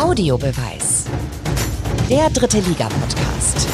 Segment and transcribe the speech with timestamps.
[0.00, 1.04] Audiobeweis.
[2.08, 3.68] Der dritte Liga-Podcast.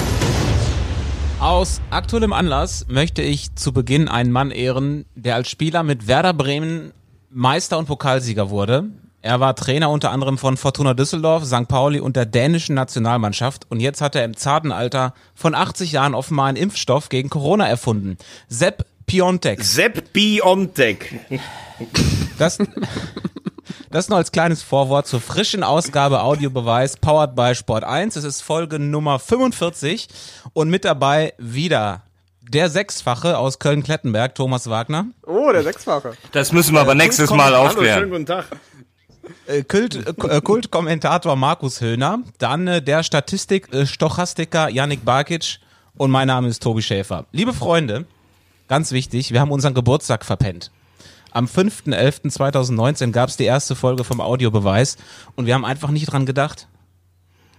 [1.38, 6.35] Aus aktuellem Anlass möchte ich zu Beginn einen Mann ehren, der als Spieler mit Werder
[6.35, 6.93] Bremen
[7.31, 8.87] Meister und Pokalsieger wurde.
[9.22, 11.69] Er war Trainer unter anderem von Fortuna Düsseldorf, St.
[11.69, 16.15] Pauli und der dänischen Nationalmannschaft und jetzt hat er im zarten Alter von 80 Jahren
[16.16, 18.19] offenbar einen Impfstoff gegen Corona erfunden.
[18.48, 19.62] Sepp Piontek.
[19.62, 21.20] Sepp Piontek.
[22.37, 22.59] Das,
[23.91, 28.16] das nur als kleines Vorwort zur frischen Ausgabe Audiobeweis powered by Sport 1.
[28.16, 30.09] Es ist Folge Nummer 45
[30.52, 32.02] und mit dabei wieder
[32.41, 35.07] der Sechsfache aus Köln-Klettenberg, Thomas Wagner.
[35.27, 36.16] Oh, der Sechsfache.
[36.33, 38.10] Das müssen wir aber nächstes Mal Hallo, schönen aufklären.
[38.10, 38.47] guten Tag.
[39.47, 45.59] Äh, Kult, äh, Kultkommentator Markus Höhner, dann äh, der Statistik äh, Stochastiker Yannick Barkic
[45.96, 47.27] und mein Name ist Tobi Schäfer.
[47.33, 48.07] Liebe Freunde,
[48.69, 50.71] ganz wichtig, wir haben unseren Geburtstag verpennt.
[51.37, 54.97] Am 5.11.2019 gab es die erste Folge vom Audiobeweis
[55.35, 56.66] und wir haben einfach nicht dran gedacht.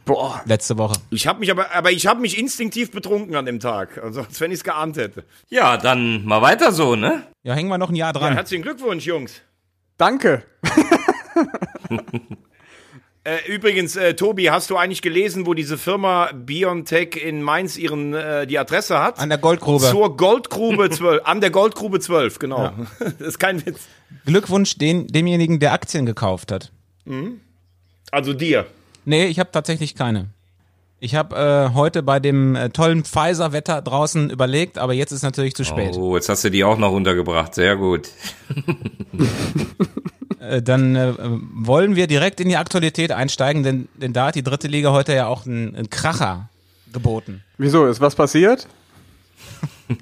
[0.03, 0.41] Boah.
[0.45, 0.95] Letzte Woche.
[1.11, 4.41] Ich habe mich aber, aber ich habe mich instinktiv betrunken an dem Tag, also als
[4.41, 5.25] wenn ich es geahnt hätte.
[5.49, 7.21] Ja, dann mal weiter so, ne?
[7.43, 8.33] Ja, hängen wir noch ein Jahr Ja, dran.
[8.33, 9.41] herzlichen Glückwunsch, Jungs.
[9.97, 10.43] Danke.
[13.27, 18.13] Äh, übrigens, äh, Tobi, hast du eigentlich gelesen, wo diese Firma Biontech in Mainz ihren
[18.13, 19.19] äh, die Adresse hat?
[19.19, 19.83] An der Goldgrube.
[19.83, 22.71] Zur Goldgrube 12, an der Goldgrube 12, genau.
[22.99, 23.81] Das ist kein Witz.
[24.25, 26.71] Glückwunsch den, demjenigen, der Aktien gekauft hat.
[28.11, 28.65] Also dir.
[29.03, 30.29] Nee, ich habe tatsächlich keine.
[31.01, 35.53] Ich habe äh, heute bei dem äh, tollen Pfizer-Wetter draußen überlegt, aber jetzt ist natürlich
[35.53, 35.97] zu spät.
[35.97, 37.55] Oh, jetzt hast du die auch noch untergebracht.
[37.55, 38.07] Sehr gut.
[40.39, 44.43] Äh, dann äh, wollen wir direkt in die Aktualität einsteigen, denn, denn da hat die
[44.43, 46.49] dritte Liga heute ja auch einen, einen Kracher
[46.93, 47.43] geboten.
[47.57, 48.67] Wieso, ist was passiert?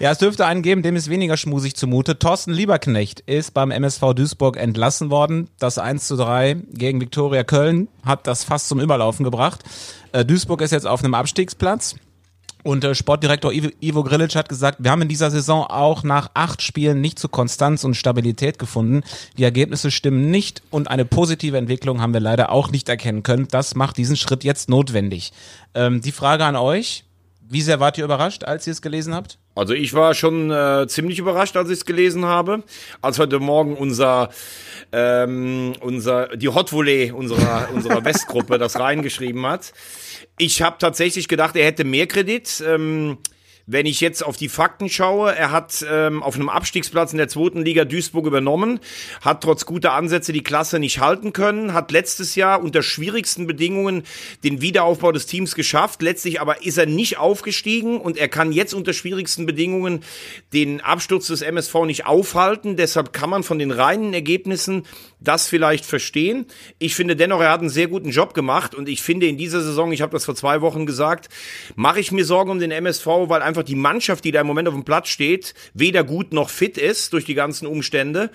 [0.00, 2.18] Ja, es dürfte einen geben, dem ist weniger schmusig zumute.
[2.18, 5.48] Thorsten Lieberknecht ist beim MSV Duisburg entlassen worden.
[5.58, 9.62] Das 1 zu 3 gegen Viktoria Köln hat das fast zum Überlaufen gebracht.
[10.12, 11.94] Äh, Duisburg ist jetzt auf einem Abstiegsplatz.
[12.64, 16.30] Und äh, Sportdirektor Ivo, Ivo Grilic hat gesagt, wir haben in dieser Saison auch nach
[16.32, 19.02] acht Spielen nicht zu Konstanz und Stabilität gefunden.
[19.36, 23.48] Die Ergebnisse stimmen nicht und eine positive Entwicklung haben wir leider auch nicht erkennen können.
[23.50, 25.32] Das macht diesen Schritt jetzt notwendig.
[25.74, 27.04] Ähm, die Frage an euch,
[27.46, 29.38] wie sehr wart ihr überrascht, als ihr es gelesen habt?
[29.54, 32.62] Also ich war schon äh, ziemlich überrascht, als ich es gelesen habe,
[33.02, 34.30] als heute Morgen unser
[34.90, 39.72] ähm, unser die Hot Volley unserer unserer Westgruppe das reingeschrieben hat.
[40.38, 42.62] Ich habe tatsächlich gedacht, er hätte mehr Kredit.
[42.66, 43.18] Ähm,
[43.66, 47.28] wenn ich jetzt auf die Fakten schaue, er hat ähm, auf einem Abstiegsplatz in der
[47.28, 48.80] zweiten Liga Duisburg übernommen,
[49.22, 54.02] hat trotz guter Ansätze die Klasse nicht halten können, hat letztes Jahr unter schwierigsten Bedingungen
[54.42, 56.02] den Wiederaufbau des Teams geschafft.
[56.02, 60.04] Letztlich aber ist er nicht aufgestiegen und er kann jetzt unter schwierigsten Bedingungen
[60.52, 62.76] den Absturz des MSV nicht aufhalten.
[62.76, 64.84] Deshalb kann man von den reinen Ergebnissen
[65.20, 66.46] das vielleicht verstehen.
[66.78, 69.62] Ich finde dennoch, er hat einen sehr guten Job gemacht und ich finde in dieser
[69.62, 71.28] Saison, ich habe das vor zwei Wochen gesagt,
[71.76, 74.68] mache ich mir Sorgen um den MSV, weil einfach die Mannschaft, die da im Moment
[74.68, 78.30] auf dem Platz steht, weder gut noch fit ist durch die ganzen Umstände.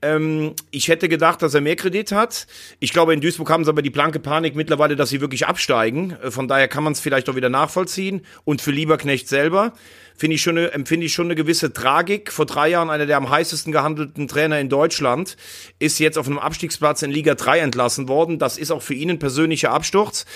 [0.00, 2.46] Ähm, ich hätte gedacht, dass er mehr Kredit hat.
[2.80, 6.16] Ich glaube, in Duisburg haben sie aber die blanke Panik mittlerweile, dass sie wirklich absteigen.
[6.22, 8.24] Äh, Von daher kann man es vielleicht auch wieder nachvollziehen.
[8.44, 9.74] Und für Lieberknecht selber
[10.16, 12.32] finde ich schon empfinde ich schon eine gewisse Tragik.
[12.32, 15.36] Vor drei Jahren einer der am heißesten gehandelten Trainer in Deutschland
[15.78, 18.38] ist jetzt auf einem Abstiegsplatz in Liga 3 entlassen worden.
[18.38, 20.26] Das ist auch für ihn ein persönlicher Absturz.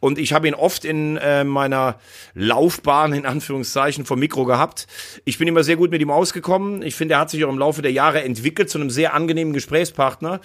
[0.00, 1.98] Und ich habe ihn oft in äh, meiner
[2.34, 4.86] Laufbahn, in Anführungszeichen, vom Mikro gehabt.
[5.24, 6.82] Ich bin immer sehr gut mit ihm ausgekommen.
[6.82, 9.52] Ich finde, er hat sich auch im Laufe der Jahre entwickelt zu einem sehr angenehmen
[9.52, 10.40] Gesprächspartner.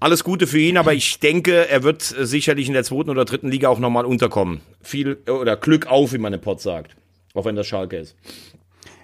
[0.00, 3.50] Alles Gute für ihn, aber ich denke, er wird sicherlich in der zweiten oder dritten
[3.50, 4.60] Liga auch nochmal unterkommen.
[4.80, 6.94] Viel äh, oder Glück auf, wie meine Pod sagt.
[7.38, 8.16] Auch wenn das Schalke ist.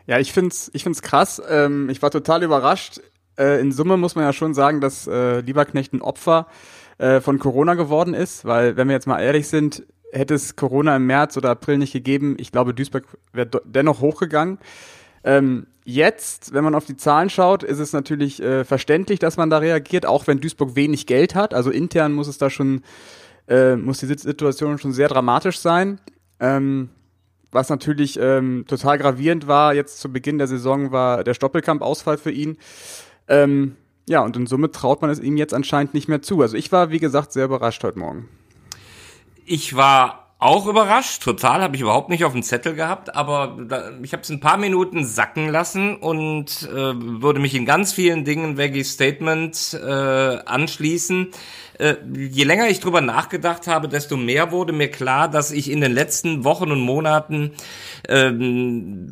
[0.08, 1.40] Ja, ich find's, ich find's krass.
[1.48, 3.00] Ähm, ich war total überrascht.
[3.38, 6.48] Äh, in Summe muss man ja schon sagen, dass äh, Lieberknecht ein Opfer
[6.98, 10.96] äh, von Corona geworden ist, weil, wenn wir jetzt mal ehrlich sind, hätte es Corona
[10.96, 14.58] im März oder April nicht gegeben, ich glaube, Duisburg wäre dennoch hochgegangen.
[15.22, 19.48] Ähm, jetzt, wenn man auf die Zahlen schaut, ist es natürlich äh, verständlich, dass man
[19.48, 21.54] da reagiert, auch wenn Duisburg wenig Geld hat.
[21.54, 22.82] Also intern muss es da schon,
[23.46, 26.00] äh, muss die Situation schon sehr dramatisch sein.
[26.40, 26.90] Ähm,
[27.54, 32.32] was natürlich ähm, total gravierend war, jetzt zu Beginn der Saison, war der Stoppelkamp-Ausfall für
[32.32, 32.58] ihn.
[33.28, 36.42] Ähm, ja, und in Summe traut man es ihm jetzt anscheinend nicht mehr zu.
[36.42, 38.28] Also ich war, wie gesagt, sehr überrascht heute Morgen.
[39.46, 43.92] Ich war auch überrascht, total, habe ich überhaupt nicht auf dem Zettel gehabt, aber da,
[44.02, 48.24] ich habe es ein paar Minuten sacken lassen und äh, würde mich in ganz vielen
[48.24, 49.88] Dingen Veggies Statement äh,
[50.44, 51.30] anschließen.
[51.79, 55.81] Äh, je länger ich drüber nachgedacht habe, desto mehr wurde mir klar, dass ich in
[55.81, 57.53] den letzten Wochen und Monaten
[58.09, 59.11] ähm,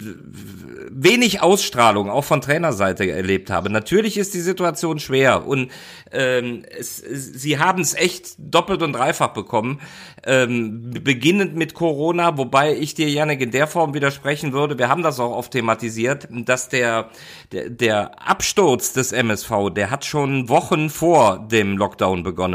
[0.90, 3.70] wenig Ausstrahlung auch von Trainerseite erlebt habe.
[3.70, 5.70] Natürlich ist die Situation schwer und
[6.12, 9.80] ähm, es, sie haben es echt doppelt und dreifach bekommen,
[10.24, 15.02] ähm, beginnend mit Corona, wobei ich dir, Janik, in der Form widersprechen würde, wir haben
[15.02, 17.08] das auch oft thematisiert, dass der,
[17.50, 22.51] der, der Absturz des MSV, der hat schon Wochen vor dem Lockdown begonnen.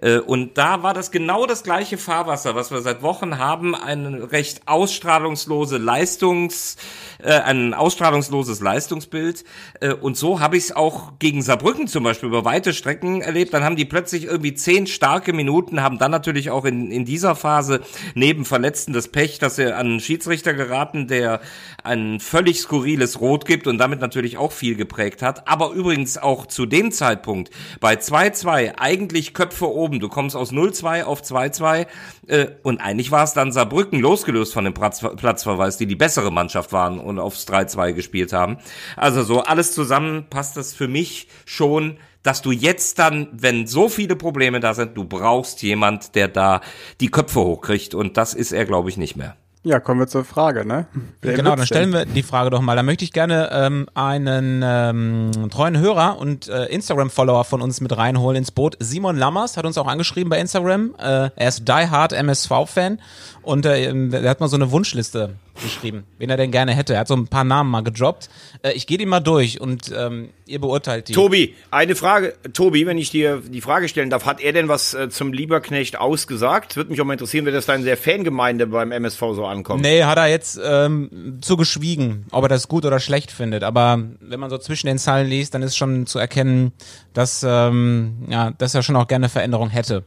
[0.00, 4.14] Äh, und da war das genau das gleiche Fahrwasser, was wir seit Wochen haben, ein
[4.14, 6.76] recht ausstrahlungslose Leistungs,
[7.22, 9.44] äh, ein ausstrahlungsloses Leistungsbild.
[9.80, 13.54] Äh, und so habe ich es auch gegen Saarbrücken zum Beispiel über weite Strecken erlebt.
[13.54, 17.34] Dann haben die plötzlich irgendwie zehn starke Minuten, haben dann natürlich auch in, in dieser
[17.34, 17.80] Phase
[18.14, 21.40] neben Verletzten das Pech, dass sie an einen Schiedsrichter geraten, der
[21.82, 25.46] ein völlig skurriles Rot gibt und damit natürlich auch viel geprägt hat.
[25.48, 27.50] Aber übrigens auch zu dem Zeitpunkt
[27.80, 30.00] bei 2-2 eigentlich Köpfe oben.
[30.00, 31.86] Du kommst aus 0-2 auf 2-2
[32.26, 36.32] äh, und eigentlich war es dann Saarbrücken losgelöst von dem Platz, Platzverweis, die die bessere
[36.32, 38.58] Mannschaft waren und aufs 3-2 gespielt haben.
[38.96, 43.90] Also so alles zusammen passt das für mich schon dass du jetzt dann, wenn so
[43.90, 46.62] viele Probleme da sind, du brauchst jemand, der da
[47.00, 49.36] die Köpfe hochkriegt und das ist er, glaube ich, nicht mehr.
[49.66, 50.86] Ja, kommen wir zur Frage, ne?
[51.22, 52.76] Wer genau, dann stellen wir die Frage doch mal.
[52.76, 57.96] Da möchte ich gerne ähm, einen ähm, treuen Hörer und äh, Instagram-Follower von uns mit
[57.96, 58.76] reinholen ins Boot.
[58.78, 60.94] Simon Lammers hat uns auch angeschrieben bei Instagram.
[60.98, 63.00] Äh, er ist Die Hard MSV-Fan
[63.40, 65.30] und äh, er hat mal so eine Wunschliste
[65.62, 66.94] geschrieben, wen er denn gerne hätte.
[66.94, 68.28] Er hat so ein paar Namen mal gedroppt.
[68.62, 71.12] Äh, ich gehe die mal durch und ähm, ihr beurteilt die.
[71.12, 72.34] Tobi, eine Frage.
[72.52, 75.98] Tobi, wenn ich dir die Frage stellen darf, hat er denn was äh, zum Lieberknecht
[75.98, 76.76] ausgesagt?
[76.76, 79.82] Würde mich auch mal interessieren, wie das da in der Fangemeinde beim MSV so ankommt.
[79.82, 83.62] Nee, hat er jetzt ähm, zu geschwiegen, ob er das gut oder schlecht findet.
[83.62, 86.72] Aber wenn man so zwischen den Zahlen liest, dann ist schon zu erkennen,
[87.12, 90.04] dass, ähm, ja, dass er schon auch gerne Veränderung hätte.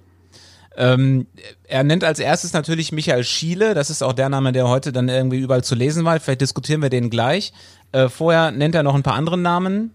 [0.78, 1.26] Ähm,
[1.64, 5.10] er nennt als erstes natürlich Michael Schiele, das ist auch der Name, der heute dann
[5.10, 6.20] irgendwie überall zu lesen war.
[6.20, 7.52] Vielleicht diskutieren wir den gleich.
[7.92, 9.92] Äh, vorher nennt er noch ein paar andere Namen.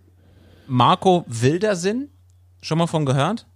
[0.67, 2.09] Marco Wildersinn,
[2.61, 3.47] schon mal von gehört?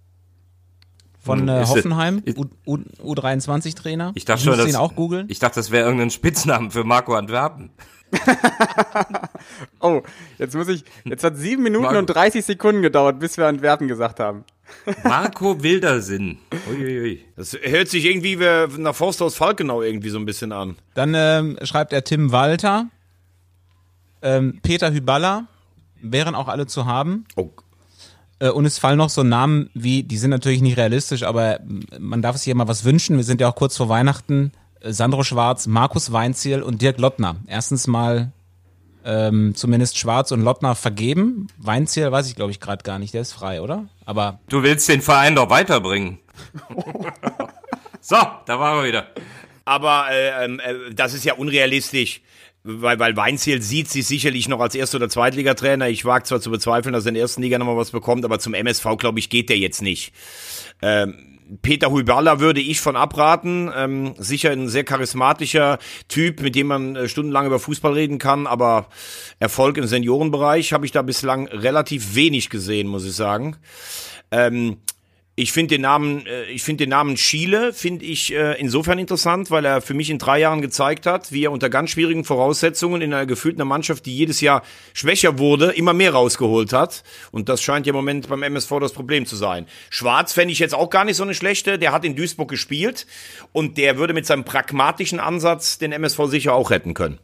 [1.19, 2.23] Von hm, äh, Hoffenheim,
[2.65, 5.27] U, 23 trainer Ich dachte schon, ihn auch googeln.
[5.29, 7.71] Ich dachte, das wäre irgendein Spitznamen für Marco Antwerpen.
[9.81, 10.01] oh,
[10.37, 10.85] jetzt muss ich.
[11.03, 11.99] Jetzt hat sieben Minuten Marco.
[11.99, 14.45] und 30 Sekunden gedauert, bis wir Antwerpen gesagt haben.
[15.03, 16.37] Marco Wildersinn.
[16.69, 17.25] Uiuiui.
[17.35, 18.37] Das hört sich irgendwie
[18.77, 20.75] nach Forsthaus Falkenau irgendwie so ein bisschen an.
[20.93, 22.87] Dann ähm, schreibt er Tim Walter,
[24.21, 25.47] ähm, Peter Hyballa,
[26.01, 27.25] wären auch alle zu haben.
[27.35, 27.49] Oh.
[28.39, 31.59] Äh, und es fallen noch so Namen wie, die sind natürlich nicht realistisch, aber
[31.99, 33.17] man darf sich ja mal was wünschen.
[33.17, 34.51] Wir sind ja auch kurz vor Weihnachten.
[34.79, 37.37] Äh, Sandro Schwarz, Markus Weinziel und Dirk Lottner.
[37.47, 38.31] Erstens mal
[39.07, 41.47] ähm, zumindest Schwarz und Lottner vergeben.
[41.57, 43.13] Weinziel weiß ich, glaube ich, gerade gar nicht.
[43.13, 43.87] Der ist frei, oder?
[44.05, 44.39] Aber.
[44.49, 46.19] Du willst den Verein doch weiterbringen.
[48.01, 49.07] so, da waren wir wieder.
[49.63, 52.21] Aber äh, ähm, äh, das ist ja unrealistisch.
[52.63, 55.87] Weil, weil Weinziel sieht sich sicherlich noch als Erst- oder Zweitligatrainer.
[55.87, 58.39] Ich wage zwar zu bezweifeln, dass er in der ersten Liga nochmal was bekommt, aber
[58.39, 60.11] zum MSV, glaube ich, geht der jetzt nicht.
[60.81, 63.71] Ähm, Peter Huibala würde ich von abraten.
[63.75, 68.47] Ähm, sicher ein sehr charismatischer Typ, mit dem man äh, stundenlang über Fußball reden kann,
[68.47, 68.87] aber
[69.39, 73.57] Erfolg im Seniorenbereich habe ich da bislang relativ wenig gesehen, muss ich sagen.
[74.31, 74.77] Ähm,
[75.39, 79.51] ich finde den Namen, äh, ich finde den Namen Schiele finde ich äh, insofern interessant,
[79.51, 83.03] weil er für mich in drei Jahren gezeigt hat, wie er unter ganz schwierigen Voraussetzungen
[83.03, 84.63] in einer gefühlten Mannschaft, die jedes Jahr
[84.95, 87.03] schwächer wurde, immer mehr rausgeholt hat.
[87.29, 89.67] Und das scheint ja im Moment beim MSV das Problem zu sein.
[89.91, 91.77] Schwarz fände ich jetzt auch gar nicht so eine schlechte.
[91.77, 93.05] Der hat in Duisburg gespielt
[93.51, 97.19] und der würde mit seinem pragmatischen Ansatz den MSV sicher auch retten können.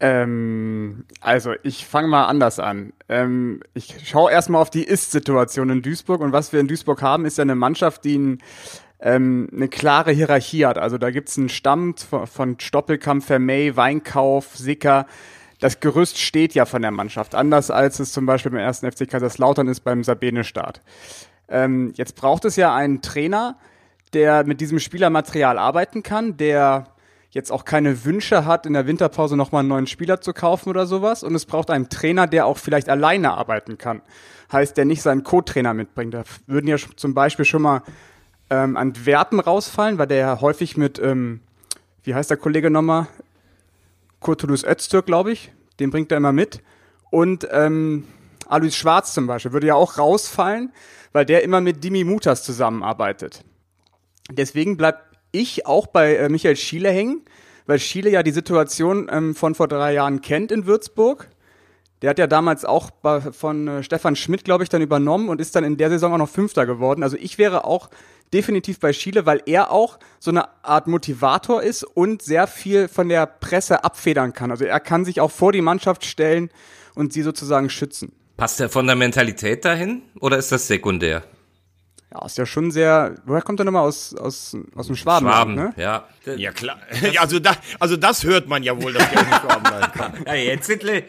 [0.00, 2.92] Ähm, also ich fange mal anders an.
[3.08, 7.24] Ähm, ich schaue erstmal auf die Ist-Situation in Duisburg und was wir in Duisburg haben,
[7.24, 8.38] ist ja eine Mannschaft, die ein,
[9.00, 10.78] ähm, eine klare Hierarchie hat.
[10.78, 15.06] Also da gibt's einen Stamm von, von Stoppelkamp, Vermey, Weinkauf, Sicker.
[15.58, 19.08] Das Gerüst steht ja von der Mannschaft, anders als es zum Beispiel beim ersten FC
[19.08, 20.80] Kaiserslautern ist beim Sabine-Start.
[21.48, 23.58] Ähm, jetzt braucht es ja einen Trainer,
[24.12, 26.86] der mit diesem Spielermaterial arbeiten kann, der
[27.30, 30.86] jetzt auch keine Wünsche hat, in der Winterpause nochmal einen neuen Spieler zu kaufen oder
[30.86, 31.22] sowas.
[31.22, 34.02] Und es braucht einen Trainer, der auch vielleicht alleine arbeiten kann.
[34.50, 36.14] Heißt, der nicht seinen Co-Trainer mitbringt.
[36.14, 37.82] Da würden ja zum Beispiel schon mal
[38.50, 41.40] ähm, Antwerpen rausfallen, weil der ja häufig mit, ähm,
[42.02, 43.08] wie heißt der Kollege nochmal?
[44.20, 45.52] Kurtulus Öztürk, glaube ich.
[45.80, 46.62] Den bringt er immer mit.
[47.10, 48.04] Und ähm,
[48.46, 50.72] Alois Schwarz zum Beispiel würde ja auch rausfallen,
[51.12, 53.44] weil der immer mit Dimi Mutas zusammenarbeitet.
[54.30, 57.22] Deswegen bleibt ich auch bei äh, Michael Schiele hängen,
[57.66, 61.28] weil Schiele ja die Situation ähm, von vor drei Jahren kennt in Würzburg.
[62.00, 65.40] Der hat ja damals auch bei, von äh, Stefan Schmidt, glaube ich, dann übernommen und
[65.40, 67.02] ist dann in der Saison auch noch Fünfter geworden.
[67.02, 67.90] Also ich wäre auch
[68.32, 73.08] definitiv bei Schiele, weil er auch so eine Art Motivator ist und sehr viel von
[73.08, 74.50] der Presse abfedern kann.
[74.50, 76.50] Also er kann sich auch vor die Mannschaft stellen
[76.94, 78.12] und sie sozusagen schützen.
[78.36, 81.24] Passt er von der Mentalität dahin oder ist das sekundär?
[82.12, 83.16] Ja, ist ja schon sehr.
[83.26, 85.26] Woher kommt er nochmal aus, aus, aus dem Schwaben?
[85.26, 85.74] Schwaben, ne?
[85.76, 86.04] ja.
[86.36, 86.78] Ja, klar.
[87.12, 89.92] Ja, also, da, also das hört man ja wohl, dass der aus dem Schwaben sein
[89.92, 90.12] kann.
[90.26, 91.02] Ja, jetzt Hitler.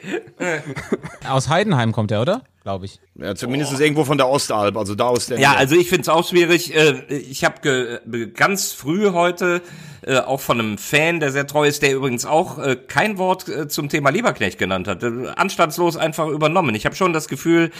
[1.27, 2.41] Aus Heidenheim kommt er, oder?
[2.63, 2.99] Glaube ich.
[3.15, 5.57] Ja, zumindest irgendwo von der Ostalb, also da aus der Ja, Nähe.
[5.59, 6.75] also ich finde es auch schwierig.
[6.75, 8.01] Äh, Ich habe
[8.35, 9.61] ganz früh heute
[10.01, 13.45] äh, auch von einem Fan, der sehr treu ist, der übrigens auch äh, kein Wort
[13.69, 15.03] zum Thema Lieberknecht genannt hat.
[15.03, 16.73] Anstandslos einfach übernommen.
[16.75, 17.71] Ich habe schon das Gefühl,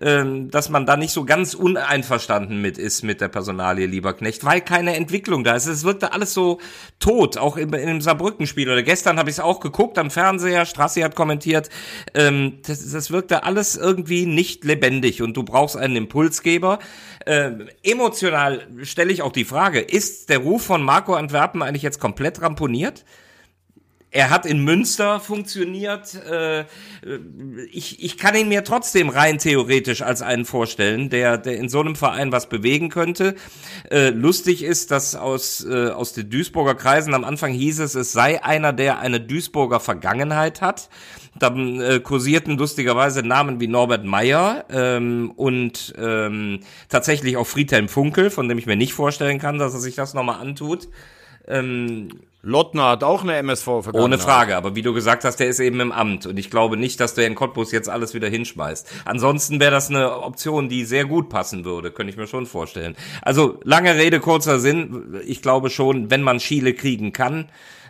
[0.00, 4.60] ähm, dass man da nicht so ganz uneinverstanden mit ist mit der Personalie Lieberknecht, weil
[4.60, 5.66] keine Entwicklung da ist.
[5.66, 6.58] Es wirkte alles so
[7.00, 8.68] tot, auch in, in dem Saarbrücken-Spiel.
[8.68, 11.68] Oder gestern habe ich es auch geguckt am Fernseher, Strassi hat kommentiert.
[12.14, 16.78] Ähm, das, das wirkte alles irgendwie nicht lebendig und du brauchst einen Impulsgeber.
[17.26, 22.00] Ähm, emotional stelle ich auch die Frage, ist der Ruf von Marco Antwerpen eigentlich jetzt
[22.00, 23.04] komplett ramponiert?
[24.10, 26.14] Er hat in Münster funktioniert.
[26.14, 26.64] Äh,
[27.70, 31.80] ich, ich kann ihn mir trotzdem rein theoretisch als einen vorstellen, der, der in so
[31.80, 33.34] einem Verein was bewegen könnte.
[33.90, 38.12] Äh, lustig ist, dass aus, äh, aus den Duisburger Kreisen am Anfang hieß es, es
[38.12, 40.88] sei einer, der eine Duisburger Vergangenheit hat.
[41.38, 48.30] Dann äh, kursierten lustigerweise Namen wie Norbert Meyer ähm, und ähm, tatsächlich auch Friedhelm Funkel,
[48.30, 50.88] von dem ich mir nicht vorstellen kann, dass er sich das nochmal antut.
[51.46, 52.08] Ähm,
[52.42, 55.80] Lottner hat auch eine MSV ohne Frage, aber wie du gesagt hast, der ist eben
[55.80, 58.88] im Amt und ich glaube nicht, dass der in Cottbus jetzt alles wieder hinschmeißt.
[59.04, 62.96] Ansonsten wäre das eine Option, die sehr gut passen würde, könnte ich mir schon vorstellen.
[63.22, 65.20] Also lange Rede, kurzer Sinn.
[65.26, 67.48] Ich glaube schon, wenn man Schiele kriegen kann,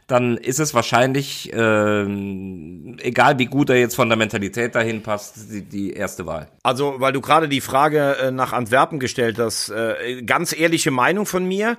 [0.08, 5.52] dann ist es wahrscheinlich, ähm, egal wie gut er jetzt von der Mentalität dahin passt,
[5.52, 6.48] die, die erste Wahl.
[6.62, 11.26] Also, weil du gerade die Frage äh, nach Antwerpen gestellt hast, äh, ganz ehrliche Meinung
[11.26, 11.76] von mir.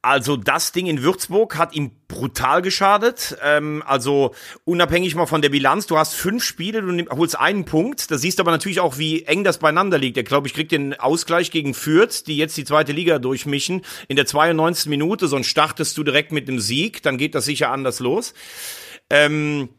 [0.00, 3.36] Also das Ding in Würzburg hat ihm brutal geschadet.
[3.42, 4.32] Ähm, also
[4.64, 8.10] unabhängig mal von der Bilanz, du hast fünf Spiele, du holst einen Punkt.
[8.10, 10.16] Da siehst du aber natürlich auch, wie eng das beieinander liegt.
[10.16, 14.14] Er glaube ich kriegt den Ausgleich gegen Fürth, die jetzt die zweite Liga durchmischen, in
[14.14, 14.86] der 92.
[14.86, 15.26] Minute.
[15.26, 18.34] Sonst startest du direkt mit einem Sieg, dann geht das sicher anders los.
[19.10, 19.70] Ähm,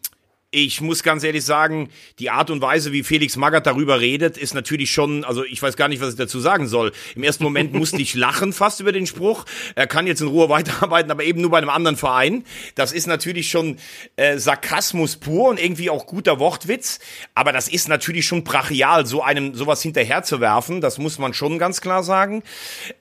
[0.52, 4.56] ich muss ganz ehrlich sagen, die Art und Weise, wie Felix Magath darüber redet, ist
[4.56, 6.92] natürlich schon, also ich weiß gar nicht, was ich dazu sagen soll.
[7.16, 9.46] Im ersten Moment musste ich lachen fast über den Spruch.
[9.76, 12.46] Er kann jetzt in Ruhe weiterarbeiten, aber eben nur bei einem anderen Verein.
[12.74, 13.78] Das ist natürlich schon
[14.16, 17.00] äh, Sarkasmus pur und irgendwie auch guter Wortwitz.
[17.36, 20.82] Aber das ist natürlich schon brachial, so einem sowas hinterher zu werfen.
[20.82, 22.42] Das muss man schon ganz klar sagen.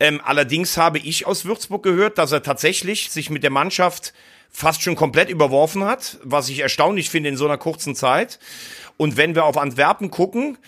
[0.01, 4.13] Ähm, allerdings habe ich aus Würzburg gehört, dass er tatsächlich sich mit der Mannschaft
[4.51, 8.39] fast schon komplett überworfen hat, was ich erstaunlich finde in so einer kurzen Zeit.
[8.97, 10.59] Und wenn wir auf Antwerpen gucken,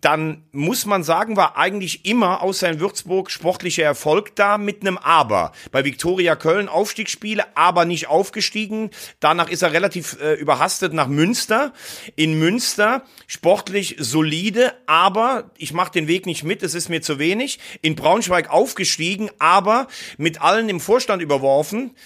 [0.00, 4.96] dann muss man sagen, war eigentlich immer außer in Würzburg sportlicher Erfolg da mit einem
[4.96, 5.52] Aber.
[5.72, 8.90] Bei Viktoria Köln Aufstiegsspiele, aber nicht aufgestiegen.
[9.18, 11.72] Danach ist er relativ äh, überhastet nach Münster.
[12.14, 17.18] In Münster sportlich solide, aber ich mache den Weg nicht mit, es ist mir zu
[17.18, 17.58] wenig.
[17.82, 21.96] In Braunschweig aufgestiegen, aber mit allen im Vorstand überworfen.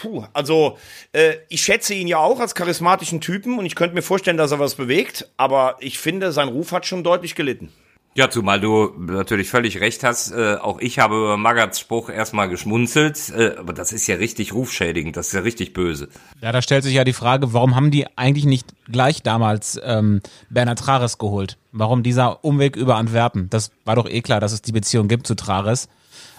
[0.00, 0.78] Puh, also
[1.12, 4.52] äh, ich schätze ihn ja auch als charismatischen Typen und ich könnte mir vorstellen, dass
[4.52, 7.72] er was bewegt, aber ich finde, sein Ruf hat schon deutlich gelitten.
[8.14, 10.32] Ja, zumal du natürlich völlig recht hast.
[10.32, 14.54] Äh, auch ich habe über Magats Spruch erstmal geschmunzelt, äh, aber das ist ja richtig
[14.54, 16.08] rufschädigend, das ist ja richtig böse.
[16.40, 20.20] Ja, da stellt sich ja die Frage, warum haben die eigentlich nicht gleich damals ähm,
[20.48, 21.58] Bernhard Trares geholt?
[21.72, 23.50] Warum dieser Umweg über Antwerpen?
[23.50, 25.88] Das war doch eh klar, dass es die Beziehung gibt zu Trares.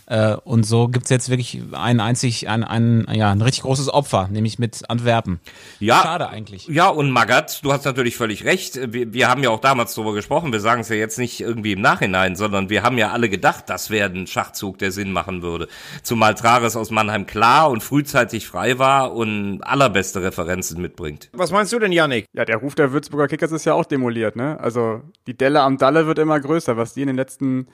[0.10, 4.28] Äh, und so gibt's jetzt wirklich ein einzig, ein, ein, ja, ein richtig großes Opfer,
[4.32, 5.40] nämlich mit Antwerpen.
[5.80, 6.68] Ja, Schade eigentlich.
[6.68, 8.80] Ja, und Magat, du hast natürlich völlig recht.
[8.92, 10.52] Wir, wir haben ja auch damals darüber gesprochen.
[10.52, 13.66] Wir sagen es ja jetzt nicht irgendwie im Nachhinein, sondern wir haben ja alle gedacht,
[13.68, 15.68] das wäre ein Schachzug, der Sinn machen würde.
[16.02, 21.30] Zumal Trares aus Mannheim klar und frühzeitig frei war und allerbeste Referenzen mitbringt.
[21.34, 22.26] Was meinst du denn, Yannick?
[22.34, 24.60] Ja, der Ruf der Würzburger Kickers ist ja auch demoliert, ne?
[24.60, 27.68] Also die Delle am Dalle wird immer größer, was die in den letzten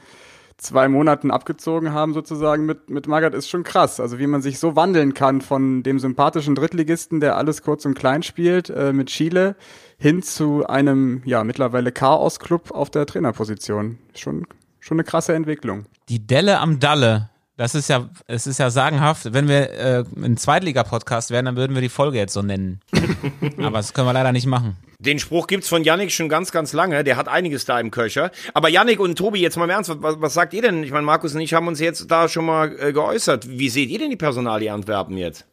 [0.58, 4.00] zwei Monaten abgezogen haben, sozusagen mit, mit Magath, ist schon krass.
[4.00, 7.94] Also wie man sich so wandeln kann von dem sympathischen Drittligisten, der alles kurz und
[7.94, 9.56] klein spielt, äh, mit Chile,
[9.98, 13.98] hin zu einem, ja, mittlerweile Chaos-Club auf der Trainerposition.
[14.16, 14.48] Schon,
[14.80, 15.86] schon eine krasse Entwicklung.
[16.10, 17.30] Die Delle am Dalle.
[17.58, 19.34] Das ist ja, es ist ja sagenhaft.
[19.34, 22.82] Wenn wir äh, ein Zweitliga-Podcast wären, dann würden wir die Folge jetzt so nennen.
[23.58, 24.76] Aber das können wir leider nicht machen.
[25.00, 27.04] Den Spruch gibt's von Yannick schon ganz, ganz lange.
[27.06, 28.32] Der hat einiges da im Köcher.
[28.54, 30.84] Aber Yannick und Tobi, jetzt mal im Ernst, was, was sagt ihr denn?
[30.84, 33.48] Ich meine, Markus und ich haben uns jetzt da schon mal äh, geäußert.
[33.48, 35.46] Wie seht ihr denn die Personalie Antwerpen jetzt?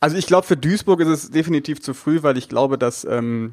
[0.00, 3.52] Also ich glaube, für Duisburg ist es definitiv zu früh, weil ich glaube, dass, ähm,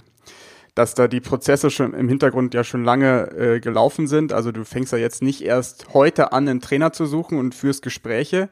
[0.75, 4.33] dass da die Prozesse schon im Hintergrund ja schon lange äh, gelaufen sind.
[4.33, 7.81] Also du fängst ja jetzt nicht erst heute an, einen Trainer zu suchen und führst
[7.81, 8.49] Gespräche.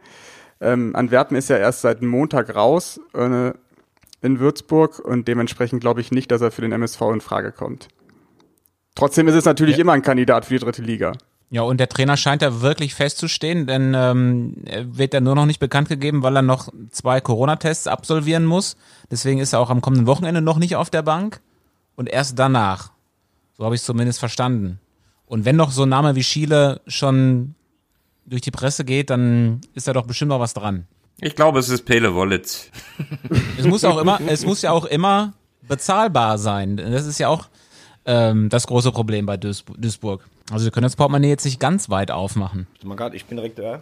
[0.62, 3.52] Ähm, Antwerpen ist ja erst seit Montag raus äh,
[4.22, 7.90] in Würzburg und dementsprechend glaube ich nicht, dass er für den MSV in Frage kommt.
[8.96, 9.82] Trotzdem ist es natürlich ja.
[9.82, 11.12] immer ein Kandidat für die dritte Liga.
[11.50, 15.46] Ja, und der Trainer scheint da wirklich festzustehen, denn ähm, er wird ja nur noch
[15.46, 18.76] nicht bekannt gegeben, weil er noch zwei Corona-Tests absolvieren muss.
[19.12, 21.42] Deswegen ist er auch am kommenden Wochenende noch nicht auf der Bank.
[21.96, 22.92] Und erst danach.
[23.58, 24.80] So habe ich es zumindest verstanden.
[25.26, 27.56] Und wenn noch so ein Name wie Schiele schon
[28.26, 30.88] durch die Presse geht, dann ist da doch bestimmt noch was dran.
[31.20, 32.72] Ich glaube, es ist Pele Wallet.
[33.58, 36.78] Es muss auch immer, es muss ja auch immer bezahlbar sein.
[36.78, 37.48] Das ist ja auch
[38.06, 40.28] ähm, das große Problem bei Duisburg.
[40.52, 42.68] Also wir können das Portemonnaie jetzt nicht ganz weit aufmachen.
[43.14, 43.82] Ich bin direkt da.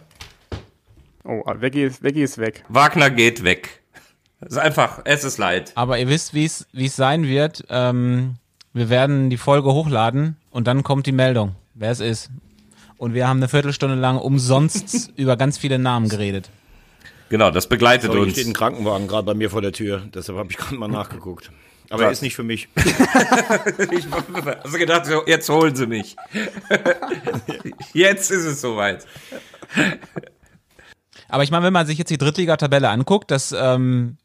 [1.24, 2.64] Oh, Veggie ist, Veggie ist weg.
[2.68, 3.81] Wagner geht weg.
[4.42, 5.70] Das ist einfach, es ist leid.
[5.76, 7.64] Aber ihr wisst, wie es wie es sein wird.
[7.70, 8.34] Ähm,
[8.72, 12.30] wir werden die Folge hochladen und dann kommt die Meldung, wer es ist.
[12.96, 16.50] Und wir haben eine Viertelstunde lang umsonst über ganz viele Namen geredet.
[17.28, 18.32] Genau, das begleitet Sorry, uns.
[18.32, 20.02] steht ein Krankenwagen gerade bei mir vor der Tür.
[20.12, 21.50] Deshalb habe ich gerade mal nachgeguckt.
[21.88, 22.68] Aber er ist nicht für mich.
[23.90, 26.16] ich habe gedacht, jetzt holen sie mich.
[27.92, 29.06] jetzt ist es soweit.
[31.28, 34.16] Aber ich meine, wenn man sich jetzt die Drittligatabelle anguckt, das ähm,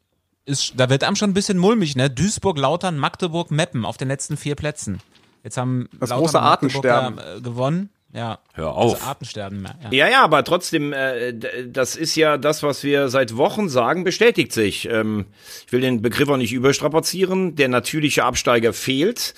[0.48, 2.10] ist, da wird einem schon ein bisschen mulmig, ne?
[2.10, 5.00] Duisburg, Lautern, Magdeburg, Meppen auf den letzten vier Plätzen.
[5.44, 7.89] Jetzt haben das Lautern große Artensterben äh, gewonnen.
[8.14, 8.40] Ja.
[8.54, 8.94] Hör auf.
[8.94, 9.76] Also Artensterben mehr.
[9.84, 9.92] Ja.
[9.92, 11.34] ja, ja, aber trotzdem, äh,
[11.68, 14.90] das ist ja das, was wir seit Wochen sagen, bestätigt sich.
[14.90, 15.26] Ähm,
[15.66, 17.56] ich will den Begriff auch nicht überstrapazieren.
[17.56, 19.34] Der natürliche Absteiger fehlt.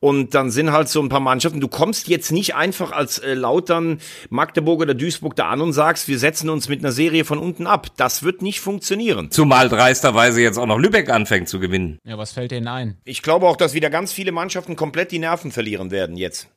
[0.00, 1.60] Und dann sind halt so ein paar Mannschaften.
[1.60, 6.08] Du kommst jetzt nicht einfach als äh, Lautern, Magdeburg oder Duisburg da an und sagst,
[6.08, 7.86] wir setzen uns mit einer Serie von unten ab.
[7.96, 9.30] Das wird nicht funktionieren.
[9.30, 11.98] Zumal dreisterweise jetzt auch noch Lübeck anfängt zu gewinnen.
[12.04, 12.98] Ja, was fällt denen ein?
[13.04, 16.48] Ich glaube auch, dass wieder ganz viele Mannschaften komplett die Nerven verlieren werden jetzt.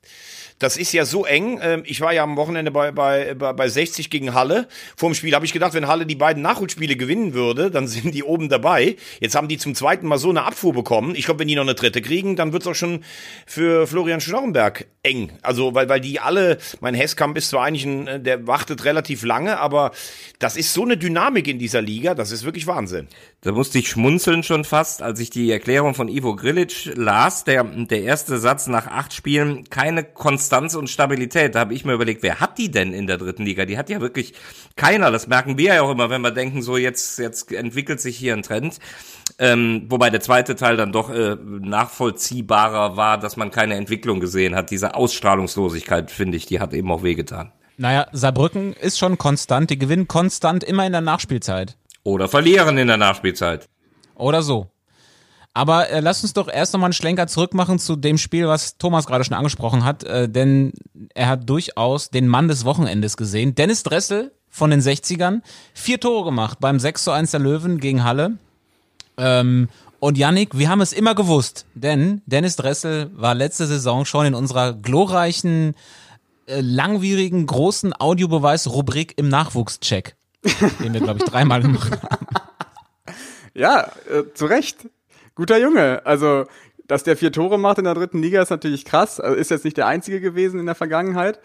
[0.61, 1.59] Das ist ja so eng.
[1.59, 4.67] Ähm, ich war ja am Wochenende bei, bei, bei 60 gegen Halle.
[4.95, 8.13] Vor dem Spiel habe ich gedacht, wenn Halle die beiden Nachholspiele gewinnen würde, dann sind
[8.13, 8.95] die oben dabei.
[9.19, 11.15] Jetzt haben die zum zweiten Mal so eine Abfuhr bekommen.
[11.15, 13.03] Ich glaube, wenn die noch eine dritte kriegen, dann wird es auch schon
[13.47, 15.31] für Florian Schnorrenberg eng.
[15.41, 19.23] Also, weil, weil die alle, mein Hesskamp ist zwar eigentlich ein, äh, der wartet relativ
[19.23, 19.89] lange, aber
[20.37, 23.07] das ist so eine Dynamik in dieser Liga, das ist wirklich Wahnsinn.
[23.41, 27.45] Da musste ich schmunzeln schon fast, als ich die Erklärung von Ivo Grilic las.
[27.45, 31.55] Der, der erste Satz nach acht Spielen, keine Konstanz und Stabilität.
[31.55, 33.65] Da habe ich mir überlegt, wer hat die denn in der dritten Liga?
[33.65, 34.33] Die hat ja wirklich
[34.75, 35.11] keiner.
[35.11, 38.33] Das merken wir ja auch immer, wenn wir denken, so jetzt, jetzt entwickelt sich hier
[38.33, 38.79] ein Trend.
[39.39, 44.55] Ähm, wobei der zweite Teil dann doch äh, nachvollziehbarer war, dass man keine Entwicklung gesehen
[44.55, 44.71] hat.
[44.71, 47.51] Diese Ausstrahlungslosigkeit, finde ich, die hat eben auch wehgetan.
[47.77, 49.69] Naja, Saarbrücken ist schon konstant.
[49.69, 51.77] Die gewinnen konstant immer in der Nachspielzeit.
[52.03, 53.67] Oder verlieren in der Nachspielzeit.
[54.15, 54.70] Oder so.
[55.53, 59.05] Aber äh, lass uns doch erst nochmal einen Schlenker zurückmachen zu dem Spiel, was Thomas
[59.05, 60.73] gerade schon angesprochen hat, äh, denn
[61.13, 63.53] er hat durchaus den Mann des Wochenendes gesehen.
[63.55, 65.41] Dennis Dressel von den 60ern,
[65.73, 68.37] vier Tore gemacht beim 6 zu 1 der Löwen gegen Halle.
[69.17, 69.67] Ähm,
[69.99, 74.33] und Yannick, wir haben es immer gewusst, denn Dennis Dressel war letzte Saison schon in
[74.33, 75.75] unserer glorreichen,
[76.47, 82.27] äh, langwierigen, großen Audiobeweis-Rubrik im Nachwuchscheck den wir, glaube ich, dreimal gemacht haben.
[83.53, 84.87] Ja, äh, zu Recht.
[85.35, 86.05] Guter Junge.
[86.05, 86.45] Also,
[86.87, 89.19] dass der vier Tore macht in der dritten Liga ist natürlich krass.
[89.19, 91.39] Also ist jetzt nicht der einzige gewesen in der Vergangenheit.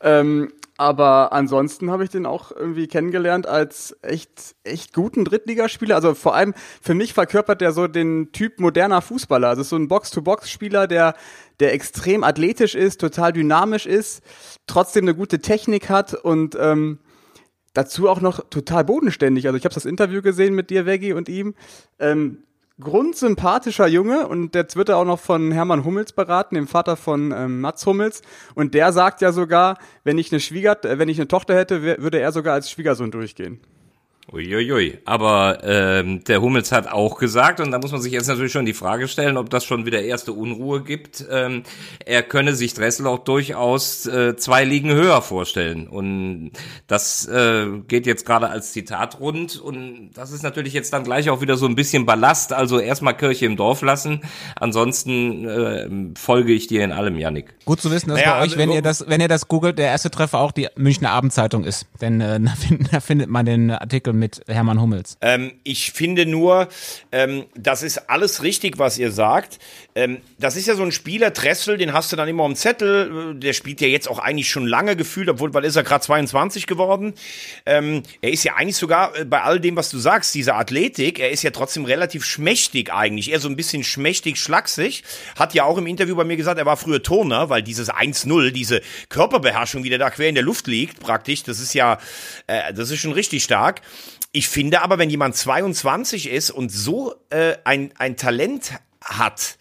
[0.00, 5.94] Ähm, aber ansonsten habe ich den auch irgendwie kennengelernt als echt, echt guten Drittligaspieler.
[5.94, 9.48] Also vor allem für mich verkörpert der so den Typ moderner Fußballer.
[9.48, 11.14] Also so ein Box-to-Box-Spieler, der,
[11.60, 14.22] der extrem athletisch ist, total dynamisch ist,
[14.66, 16.98] trotzdem eine gute Technik hat und ähm,
[17.74, 19.46] dazu auch noch total bodenständig.
[19.46, 21.54] Also ich habe das Interview gesehen mit dir, Veggie, und ihm.
[21.98, 22.42] Ähm,
[22.80, 27.32] grundsympathischer Junge und jetzt wird er auch noch von Hermann Hummels beraten, dem Vater von
[27.32, 28.22] ähm, Mats Hummels.
[28.54, 31.82] Und der sagt ja sogar, wenn ich eine Schwieger, äh, wenn ich eine Tochter hätte,
[31.82, 33.60] würde er sogar als Schwiegersohn durchgehen.
[34.32, 34.98] Uiuiui.
[35.04, 38.64] Aber ähm, der Hummels hat auch gesagt, und da muss man sich jetzt natürlich schon
[38.64, 41.24] die Frage stellen, ob das schon wieder erste Unruhe gibt.
[41.30, 41.64] Ähm,
[42.04, 45.88] er könne sich Dressel auch durchaus äh, zwei Ligen höher vorstellen.
[45.88, 46.52] Und
[46.86, 49.60] das äh, geht jetzt gerade als Zitat rund.
[49.60, 52.52] Und das ist natürlich jetzt dann gleich auch wieder so ein bisschen Ballast.
[52.52, 54.20] Also erstmal Kirche im Dorf lassen.
[54.56, 57.54] Ansonsten äh, folge ich dir in allem, Yannick.
[57.64, 59.78] Gut zu wissen, dass naja, bei euch, also wenn ihr das, wenn ihr das googelt,
[59.78, 61.86] der erste Treffer auch die Münchner Abendzeitung ist.
[62.00, 65.16] Denn äh, da, findet, da findet man den Artikel mit Hermann Hummels.
[65.20, 66.68] Ähm, ich finde nur,
[67.10, 69.58] ähm, das ist alles richtig, was ihr sagt.
[69.96, 73.34] Ähm, das ist ja so ein Spieler, Dressel, den hast du dann immer am Zettel.
[73.34, 76.68] Der spielt ja jetzt auch eigentlich schon lange gefühlt, obwohl, weil ist er gerade 22
[76.68, 77.14] geworden.
[77.66, 81.18] Ähm, er ist ja eigentlich sogar äh, bei all dem, was du sagst, diese Athletik,
[81.18, 83.32] er ist ja trotzdem relativ schmächtig eigentlich.
[83.32, 85.02] Eher so ein bisschen schmächtig, schlaksig.
[85.36, 88.50] Hat ja auch im Interview bei mir gesagt, er war früher Turner, weil dieses 1-0,
[88.50, 91.98] diese Körperbeherrschung, wie der da quer in der Luft liegt, praktisch, das ist ja,
[92.46, 93.80] äh, das ist schon richtig stark.
[94.32, 98.72] Ich finde aber, wenn jemand 22 ist und so äh, ein, ein Talent
[99.04, 99.58] hat,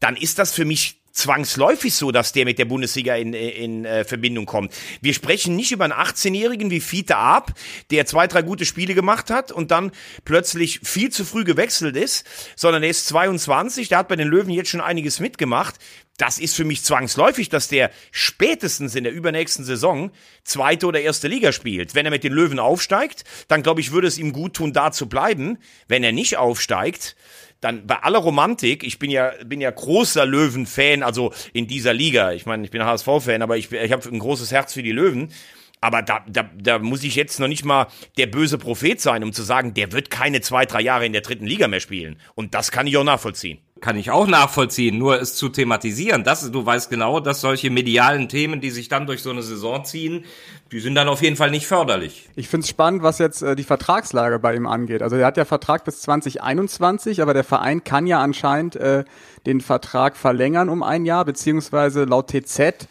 [0.00, 4.04] dann ist das für mich zwangsläufig so, dass der mit der Bundesliga in, in äh,
[4.04, 4.72] Verbindung kommt.
[5.00, 7.52] Wir sprechen nicht über einen 18-Jährigen wie Fiete Ab,
[7.90, 9.90] der zwei, drei gute Spiele gemacht hat und dann
[10.24, 14.50] plötzlich viel zu früh gewechselt ist, sondern er ist 22, der hat bei den Löwen
[14.50, 15.76] jetzt schon einiges mitgemacht.
[16.18, 20.10] Das ist für mich zwangsläufig, dass der spätestens in der übernächsten Saison
[20.44, 21.94] zweite oder erste Liga spielt.
[21.94, 24.90] Wenn er mit den Löwen aufsteigt, dann glaube ich, würde es ihm gut tun, da
[24.90, 25.58] zu bleiben.
[25.86, 27.16] Wenn er nicht aufsteigt,
[27.60, 32.32] dann bei aller Romantik, ich bin ja, bin ja großer Löwen-Fan, also in dieser Liga.
[32.32, 35.32] Ich meine, ich bin HSV-Fan, aber ich, ich habe ein großes Herz für die Löwen.
[35.80, 39.32] Aber da, da, da muss ich jetzt noch nicht mal der böse Prophet sein, um
[39.32, 42.20] zu sagen, der wird keine zwei, drei Jahre in der dritten Liga mehr spielen.
[42.34, 43.60] Und das kann ich auch nachvollziehen.
[43.80, 46.24] Kann ich auch nachvollziehen, nur es zu thematisieren.
[46.24, 49.84] Das, du weißt genau, dass solche medialen Themen, die sich dann durch so eine Saison
[49.84, 50.24] ziehen,
[50.72, 52.28] die sind dann auf jeden Fall nicht förderlich.
[52.34, 55.02] Ich finde es spannend, was jetzt äh, die Vertragslage bei ihm angeht.
[55.02, 59.04] Also er hat ja Vertrag bis 2021, aber der Verein kann ja anscheinend äh,
[59.46, 62.88] den Vertrag verlängern um ein Jahr, beziehungsweise laut TZ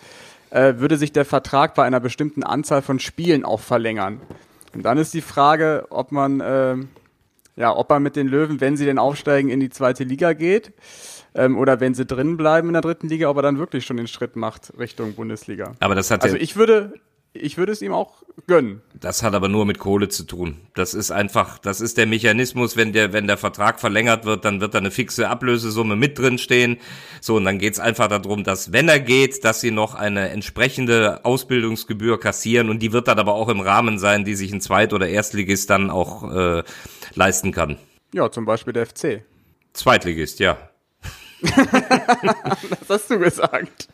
[0.50, 4.22] äh, würde sich der Vertrag bei einer bestimmten Anzahl von Spielen auch verlängern.
[4.74, 6.76] Und dann ist die Frage, ob man, äh,
[7.58, 10.72] ja, ob er mit den Löwen, wenn sie denn aufsteigen, in die zweite Liga geht
[11.34, 13.98] ähm, oder wenn sie drin bleiben in der dritten Liga, ob er dann wirklich schon
[13.98, 15.74] den Schritt macht Richtung Bundesliga.
[15.80, 16.94] Aber das hat also ich würde,
[17.38, 18.82] ich würde es ihm auch gönnen.
[18.94, 20.58] Das hat aber nur mit Kohle zu tun.
[20.76, 24.62] Das ist einfach, das ist der Mechanismus, wenn der, wenn der Vertrag verlängert wird, dann
[24.62, 26.78] wird da eine fixe Ablösesumme mit drin stehen.
[27.22, 31.26] So, und dann geht's einfach darum, dass, wenn er geht, dass sie noch eine entsprechende
[31.26, 34.94] Ausbildungsgebühr kassieren und die wird dann aber auch im Rahmen sein, die sich ein Zweit-
[34.94, 36.64] oder Erstligist dann auch äh,
[37.16, 37.78] leisten kann.
[38.14, 39.24] Ja, zum Beispiel der FC.
[39.74, 40.58] Zweitligist, ja.
[41.42, 43.90] das hast du gesagt.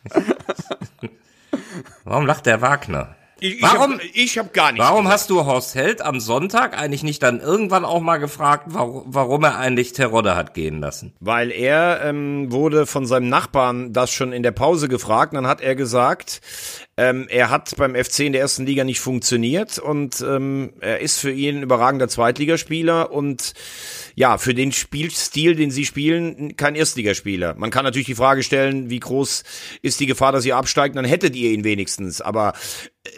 [2.04, 3.16] Warum lacht der Wagner?
[3.46, 5.12] Ich, Warum- Ich habe hab gar nichts Warum gesagt.
[5.20, 9.44] hast du Horst Held am Sonntag eigentlich nicht dann irgendwann auch mal gefragt, warum, warum
[9.44, 11.12] er eigentlich Terodde hat gehen lassen?
[11.20, 15.32] Weil er ähm, wurde von seinem Nachbarn das schon in der Pause gefragt.
[15.32, 16.40] Und dann hat er gesagt,
[16.96, 21.18] ähm, er hat beim FC in der ersten Liga nicht funktioniert und ähm, er ist
[21.18, 23.54] für ihn ein überragender Zweitligaspieler und
[24.14, 27.54] ja, für den Spielstil, den sie spielen, kein Erstligaspieler.
[27.56, 29.42] Man kann natürlich die Frage stellen, wie groß
[29.82, 32.20] ist die Gefahr, dass ihr absteigt, dann hättet ihr ihn wenigstens.
[32.20, 32.52] Aber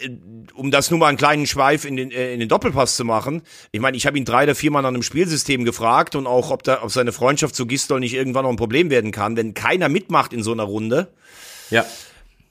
[0.01, 0.09] äh,
[0.55, 3.43] um das nur mal einen kleinen Schweif in den, äh, in den Doppelpass zu machen,
[3.71, 6.63] ich meine, ich habe ihn drei oder viermal nach einem Spielsystem gefragt und auch, ob,
[6.63, 9.87] da, ob seine Freundschaft zu Gistol nicht irgendwann noch ein Problem werden kann, wenn keiner
[9.87, 11.13] mitmacht in so einer Runde
[11.69, 11.85] Ja.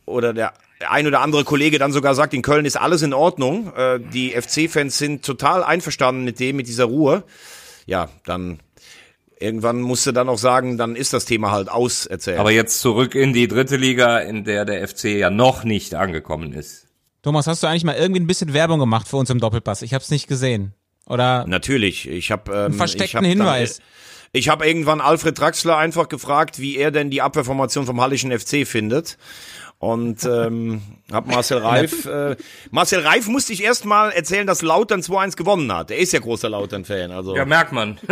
[0.04, 0.54] oder der
[0.88, 4.30] ein oder andere Kollege dann sogar sagt, in Köln ist alles in Ordnung, äh, die
[4.30, 7.24] FC-Fans sind total einverstanden mit dem, mit dieser Ruhe,
[7.86, 8.60] ja, dann
[9.38, 12.38] irgendwann musst du dann auch sagen, dann ist das Thema halt auserzählt.
[12.38, 16.52] Aber jetzt zurück in die dritte Liga, in der der FC ja noch nicht angekommen
[16.52, 16.86] ist.
[17.22, 19.82] Thomas, hast du eigentlich mal irgendwie ein bisschen Werbung gemacht für uns im Doppelpass?
[19.82, 20.74] Ich habe es nicht gesehen.
[21.06, 23.76] Oder Natürlich, ich habe ähm, versteckten ich hab Hinweis.
[23.78, 23.86] Dann,
[24.32, 28.66] ich habe irgendwann Alfred Draxler einfach gefragt, wie er denn die Abwehrformation vom Hallischen FC
[28.66, 29.18] findet.
[29.78, 30.80] Und ähm,
[31.12, 32.06] hab Marcel Reif.
[32.16, 32.36] Äh,
[32.70, 35.90] Marcel Reif musste ich erst mal erzählen, dass Lautern 2-1 gewonnen hat.
[35.90, 37.10] Er ist ja großer Lautern-Fan.
[37.10, 37.98] Also Ja, merkt man.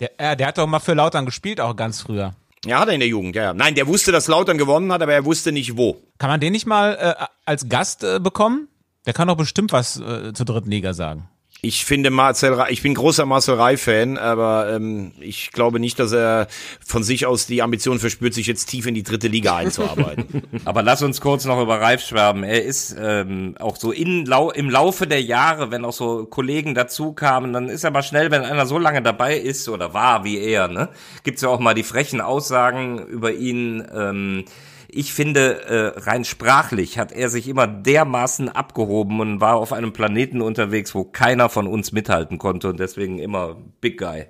[0.00, 2.34] der, äh, der hat doch mal für Lautern gespielt, auch ganz früher.
[2.64, 3.54] ja, hat er in der Jugend, ja, ja.
[3.54, 6.00] Nein, der wusste, dass Lautern gewonnen hat, aber er wusste nicht wo.
[6.18, 8.68] Kann man den nicht mal äh, als Gast äh, bekommen?
[9.06, 11.28] Der kann doch bestimmt was äh, zur dritten Liga sagen.
[11.66, 16.46] Ich finde Marcel, ich bin großer Marcel Reif-Fan, aber ähm, ich glaube nicht, dass er
[16.86, 20.44] von sich aus die Ambition verspürt, sich jetzt tief in die dritte Liga einzuarbeiten.
[20.64, 22.44] Aber lass uns kurz noch über Reif schwärmen.
[22.44, 26.76] Er ist ähm, auch so in, lau im Laufe der Jahre, wenn auch so Kollegen
[26.76, 30.22] dazu kamen, dann ist er mal schnell, wenn einer so lange dabei ist oder war
[30.22, 30.88] wie er, ne,
[31.24, 33.84] gibt's ja auch mal die frechen Aussagen über ihn.
[33.92, 34.44] Ähm,
[34.88, 39.92] ich finde, äh, rein sprachlich hat er sich immer dermaßen abgehoben und war auf einem
[39.92, 44.26] Planeten unterwegs, wo keiner von uns mithalten konnte und deswegen immer Big Guy.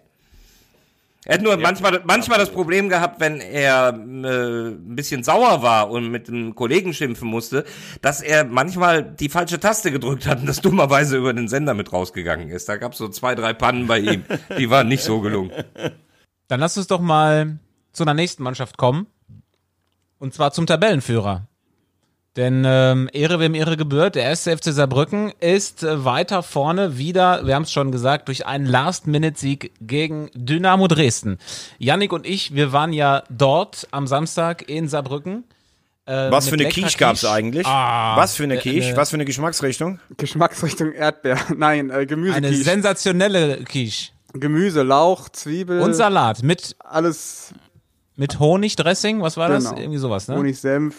[1.29, 5.91] Er hat nur manchmal, manchmal das Problem gehabt, wenn er äh, ein bisschen sauer war
[5.91, 7.65] und mit einem Kollegen schimpfen musste,
[8.01, 11.93] dass er manchmal die falsche Taste gedrückt hat und das dummerweise über den Sender mit
[11.93, 12.69] rausgegangen ist.
[12.69, 14.25] Da gab es so zwei, drei Pannen bei ihm.
[14.57, 15.51] Die waren nicht so gelungen.
[16.49, 17.59] Dann lass uns doch mal
[17.93, 19.09] zu einer nächsten Mannschaft kommen.
[20.19, 21.47] Und zwar zum Tabellenführer.
[22.37, 27.47] Denn ähm, Ehre wem Ehre gebührt, der erste FC Saarbrücken ist äh, weiter vorne wieder,
[27.47, 31.39] wir haben es schon gesagt, durch einen Last-Minute-Sieg gegen Dynamo Dresden.
[31.79, 35.45] Yannick und ich, wir waren ja dort am Samstag in Saarbrücken.
[36.05, 37.67] Äh, Was für eine Quiche gab's eigentlich?
[37.67, 38.89] Ah, Was für eine äh, Quiche?
[38.89, 39.99] eine- Was für eine Geschmacksrichtung?
[40.19, 41.39] Geschmacksrichtung Erdbeer.
[41.57, 42.35] Nein, äh, Gemüse.
[42.35, 44.13] Eine sensationelle Quiche.
[44.35, 45.81] Gemüse, Lauch, Zwiebel.
[45.81, 47.55] Und Salat mit, alles
[48.17, 49.65] mit Honigdressing, was war das?
[49.65, 49.79] Genau.
[49.81, 50.37] Irgendwie sowas, ne?
[50.37, 50.97] Honig, Senf.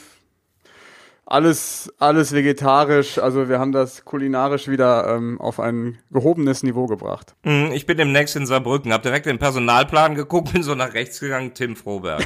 [1.30, 3.18] Alles, alles vegetarisch.
[3.18, 7.36] Also wir haben das kulinarisch wieder ähm, auf ein gehobenes Niveau gebracht.
[7.44, 11.20] Hm, Ich bin demnächst in Saarbrücken, hab direkt den Personalplan geguckt, bin so nach rechts
[11.20, 12.26] gegangen, Tim Froberg.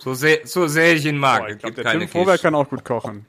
[0.00, 1.48] So sehr so sehr ich ihn mag.
[1.48, 2.38] Es gibt Der keine Tim Quiche.
[2.42, 3.24] kann auch gut kochen.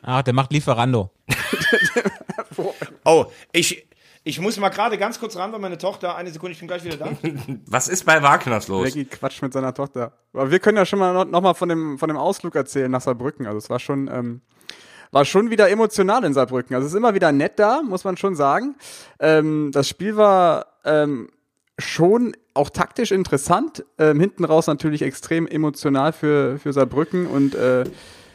[0.00, 1.10] Ach, der macht Lieferando.
[3.04, 3.86] Oh, ich,
[4.28, 6.84] ich muss mal gerade ganz kurz ran, weil meine Tochter, eine Sekunde, ich bin gleich
[6.84, 7.08] wieder da.
[7.66, 8.84] Was ist bei Wagners los?
[8.84, 10.12] Maggie quatscht mit seiner Tochter.
[10.34, 12.90] Aber wir können ja schon mal noch, noch mal von dem, von dem Ausflug erzählen
[12.90, 13.46] nach Saarbrücken.
[13.46, 14.42] Also es war schon, ähm,
[15.12, 16.76] war schon wieder emotional in Saarbrücken.
[16.76, 18.76] Also es ist immer wieder nett da, muss man schon sagen.
[19.18, 21.30] Ähm, das Spiel war ähm,
[21.78, 23.86] schon auch taktisch interessant.
[23.96, 27.26] Ähm, hinten raus natürlich extrem emotional für, für Saarbrücken.
[27.26, 27.84] Und äh,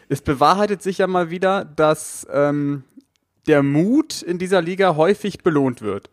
[0.10, 2.84] es bewahrheitet sich ja mal wieder, dass ähm,
[3.48, 6.10] der Mut in dieser Liga häufig belohnt wird.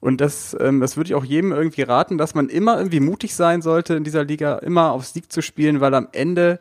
[0.00, 3.34] Und das, ähm, das würde ich auch jedem irgendwie raten, dass man immer irgendwie mutig
[3.34, 6.58] sein sollte in dieser Liga, immer auf Sieg zu spielen, weil am Ende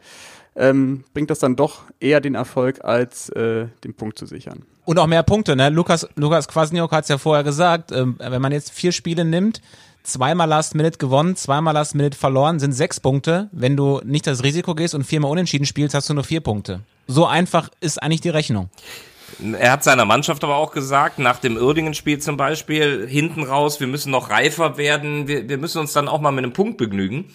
[0.56, 4.64] ähm, bringt das dann doch eher den Erfolg, als äh, den Punkt zu sichern.
[4.84, 5.70] Und auch mehr Punkte, ne?
[5.70, 9.62] Lukas, Lukas Kwasniok hat es ja vorher gesagt, ähm, wenn man jetzt vier Spiele nimmt,
[10.04, 13.50] zweimal Last Minute gewonnen, zweimal Last Minute verloren, sind sechs Punkte.
[13.52, 16.82] Wenn du nicht das Risiko gehst und viermal unentschieden spielst, hast du nur vier Punkte.
[17.08, 18.70] So einfach ist eigentlich die Rechnung.
[19.58, 23.88] Er hat seiner Mannschaft aber auch gesagt, nach dem Uerdingen-Spiel zum Beispiel, hinten raus, wir
[23.88, 27.26] müssen noch reifer werden, wir, wir müssen uns dann auch mal mit einem Punkt begnügen.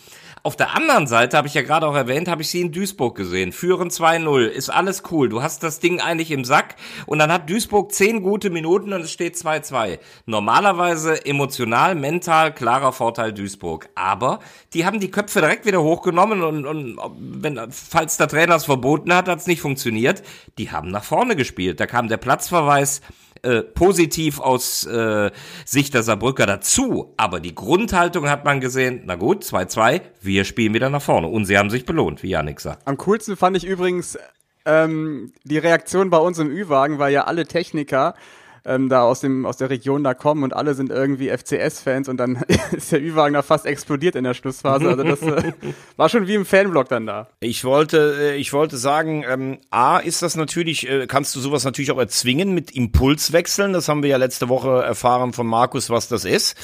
[0.46, 3.16] Auf der anderen Seite, habe ich ja gerade auch erwähnt, habe ich sie in Duisburg
[3.16, 3.50] gesehen.
[3.50, 5.30] Führen 2-0, ist alles cool.
[5.30, 6.76] Du hast das Ding eigentlich im Sack
[7.06, 9.98] und dann hat Duisburg zehn gute Minuten und es steht 2-2.
[10.26, 13.88] Normalerweise emotional, mental, klarer Vorteil Duisburg.
[13.94, 14.40] Aber
[14.74, 19.14] die haben die Köpfe direkt wieder hochgenommen und, und wenn, falls der Trainer es verboten
[19.14, 20.22] hat, hat es nicht funktioniert.
[20.58, 21.80] Die haben nach vorne gespielt.
[21.80, 23.00] Da kam der Platzverweis
[23.44, 25.30] äh, positiv aus äh,
[25.64, 27.14] Sicht der Saarbrücker dazu.
[27.16, 31.28] Aber die Grundhaltung hat man gesehen, na gut, 2-2, wir spielen wieder nach vorne.
[31.28, 32.86] Und sie haben sich belohnt, wie Janik sagt.
[32.86, 34.18] Am coolsten fand ich übrigens
[34.64, 38.14] ähm, die Reaktion bei uns im Ü-Wagen, weil ja alle Techniker
[38.64, 42.16] ähm, da aus, dem, aus der Region da kommen und alle sind irgendwie FCS-Fans und
[42.16, 42.36] dann
[42.72, 44.88] ist der Ü-Wagen da fast explodiert in der Schlussphase.
[44.88, 45.52] Also das äh,
[45.96, 47.28] war schon wie im Fanblock dann da.
[47.40, 51.64] Ich wollte, äh, ich wollte sagen, ähm, A, ist das natürlich, äh, kannst du sowas
[51.64, 53.72] natürlich auch erzwingen mit Impulswechseln.
[53.72, 56.56] Das haben wir ja letzte Woche erfahren von Markus, was das ist.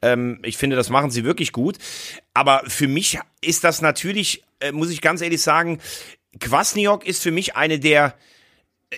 [0.00, 1.76] Ähm, ich finde, das machen sie wirklich gut.
[2.34, 5.80] Aber für mich ist das natürlich, äh, muss ich ganz ehrlich sagen,
[6.38, 8.14] Kwasniok ist für mich eine der,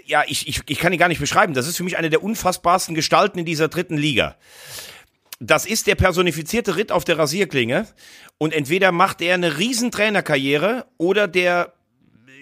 [0.07, 1.55] ja, ich, ich, ich kann ihn gar nicht beschreiben.
[1.55, 4.37] Das ist für mich eine der unfassbarsten Gestalten in dieser dritten Liga
[5.41, 7.89] das ist der personifizierte Ritt auf der Rasierklinge.
[8.39, 11.73] Und entweder macht er eine riesen Trainerkarriere oder der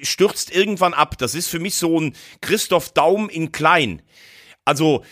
[0.03, 1.17] stürzt irgendwann ab.
[1.19, 4.03] Das ist für mich so ein Christoph Daum in klein.
[4.65, 5.05] Also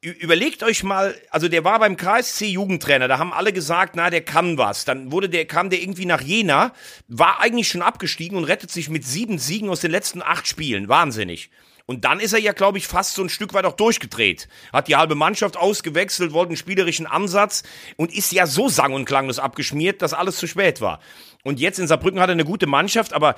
[0.00, 4.20] überlegt euch mal, also der war beim KSC Jugendtrainer, da haben alle gesagt, na, der
[4.20, 4.84] kann was.
[4.84, 6.72] Dann wurde der, kam der irgendwie nach Jena,
[7.08, 10.88] war eigentlich schon abgestiegen und rettet sich mit sieben Siegen aus den letzten acht Spielen.
[10.88, 11.50] Wahnsinnig.
[11.88, 14.46] Und dann ist er ja, glaube ich, fast so ein Stück weit auch durchgedreht.
[14.74, 17.62] Hat die halbe Mannschaft ausgewechselt, wollte einen spielerischen Ansatz
[17.96, 21.00] und ist ja so sang- und klanglos abgeschmiert, dass alles zu spät war.
[21.44, 23.36] Und jetzt in Saarbrücken hat er eine gute Mannschaft, aber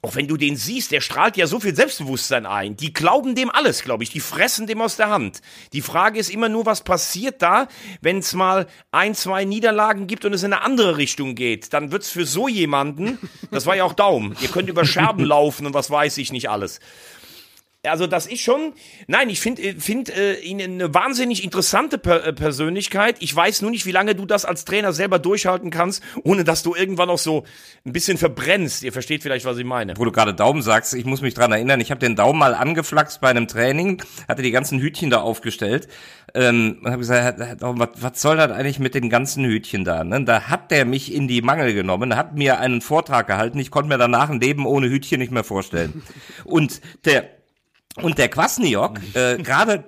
[0.00, 2.76] auch wenn du den siehst, der strahlt ja so viel Selbstbewusstsein ein.
[2.76, 4.10] Die glauben dem alles, glaube ich.
[4.10, 5.40] Die fressen dem aus der Hand.
[5.72, 7.68] Die Frage ist immer nur, was passiert da,
[8.00, 11.72] wenn es mal ein, zwei Niederlagen gibt und es in eine andere Richtung geht.
[11.72, 13.16] Dann wird's für so jemanden,
[13.52, 16.50] das war ja auch Daum, ihr könnt über Scherben laufen und was weiß ich nicht
[16.50, 16.80] alles.
[17.84, 18.74] Also das ist schon,
[19.08, 23.16] nein, ich finde find, äh, ihn eine wahnsinnig interessante per äh, Persönlichkeit.
[23.18, 26.62] Ich weiß nur nicht, wie lange du das als Trainer selber durchhalten kannst, ohne dass
[26.62, 27.42] du irgendwann auch so
[27.84, 28.84] ein bisschen verbrennst.
[28.84, 29.96] Ihr versteht vielleicht, was ich meine.
[29.96, 32.54] Wo du gerade Daumen sagst, ich muss mich dran erinnern, ich habe den Daumen mal
[32.54, 35.88] angeflaxt bei einem Training, hatte die ganzen Hütchen da aufgestellt
[36.34, 40.04] ähm, und habe gesagt, was, was soll das eigentlich mit den ganzen Hütchen da?
[40.04, 40.22] Ne?
[40.22, 43.88] Da hat der mich in die Mangel genommen, hat mir einen Vortrag gehalten, ich konnte
[43.88, 46.04] mir danach ein Leben ohne Hütchen nicht mehr vorstellen.
[46.44, 47.41] Und der
[48.00, 49.84] und der Kwasniok, äh, gerade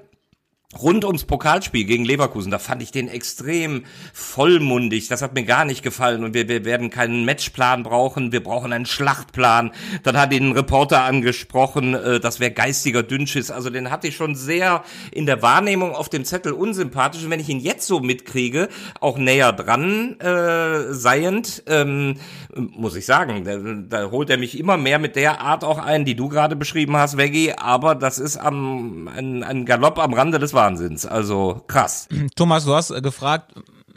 [0.82, 5.08] rund ums Pokalspiel gegen Leverkusen, da fand ich den extrem vollmundig.
[5.08, 8.32] Das hat mir gar nicht gefallen und wir, wir werden keinen Matchplan brauchen.
[8.32, 9.72] Wir brauchen einen Schlachtplan.
[10.02, 13.50] Dann hat ihn ein Reporter angesprochen, äh, das wäre geistiger Dünnschiss.
[13.50, 17.24] Also den hatte ich schon sehr in der Wahrnehmung auf dem Zettel unsympathisch.
[17.24, 18.68] Und wenn ich ihn jetzt so mitkriege,
[19.00, 22.16] auch näher dran äh, seiend, ähm,
[22.54, 23.56] muss ich sagen, da,
[23.98, 26.96] da holt er mich immer mehr mit der Art auch ein, die du gerade beschrieben
[26.96, 27.52] hast, Veggie.
[27.52, 31.04] Aber das ist am, ein, ein Galopp am Rande des Wahnsinns.
[31.04, 32.08] Also krass.
[32.36, 33.52] Thomas, du hast gefragt,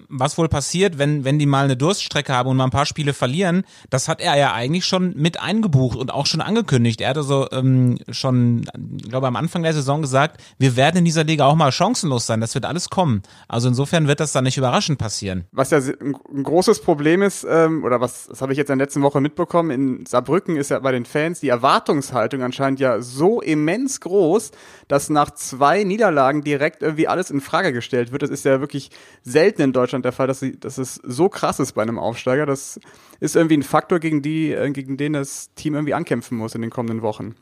[0.10, 3.14] was wohl passiert, wenn, wenn die mal eine Durststrecke haben und mal ein paar Spiele
[3.14, 7.02] verlieren, das hat er ja eigentlich schon mit eingebucht und auch schon angekündigt.
[7.02, 8.66] Er hatte so ähm, schon,
[8.98, 12.26] ich glaube, am Anfang der Saison gesagt, wir werden in dieser Liga auch mal chancenlos
[12.26, 13.22] sein, das wird alles kommen.
[13.48, 15.46] Also insofern wird das dann nicht überraschend passieren.
[15.52, 18.88] Was ja ein, großes Problem ist, ähm, oder was, das habe ich jetzt in der
[18.88, 23.42] letzten Woche mitbekommen, in Saarbrücken ist ja bei den Fans die Erwartungshaltung anscheinend ja so
[23.42, 24.52] immens groß,
[24.88, 28.22] dass nach zwei Niederlagen direkt irgendwie alles in Frage gestellt wird.
[28.22, 28.92] Das ist ja wirklich
[29.24, 32.46] selten in Deutschland der Fall, dass, sie, dass es so krass ist bei einem Aufsteiger.
[32.46, 32.80] Das
[33.20, 36.62] ist irgendwie ein Faktor, gegen, die, äh, gegen den das Team irgendwie ankämpfen muss in
[36.62, 37.36] den kommenden Wochen.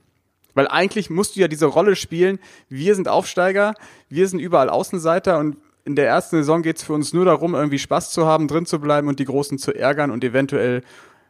[0.54, 2.40] Weil eigentlich musst du ja diese Rolle spielen,
[2.70, 3.74] wir sind Aufsteiger,
[4.08, 7.54] wir sind überall Außenseiter und in der ersten Saison geht es für uns nur darum,
[7.54, 10.82] irgendwie Spaß zu haben, drin zu bleiben und die Großen zu ärgern und eventuell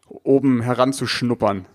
[0.08, 1.66] oben heranzuschnuppern.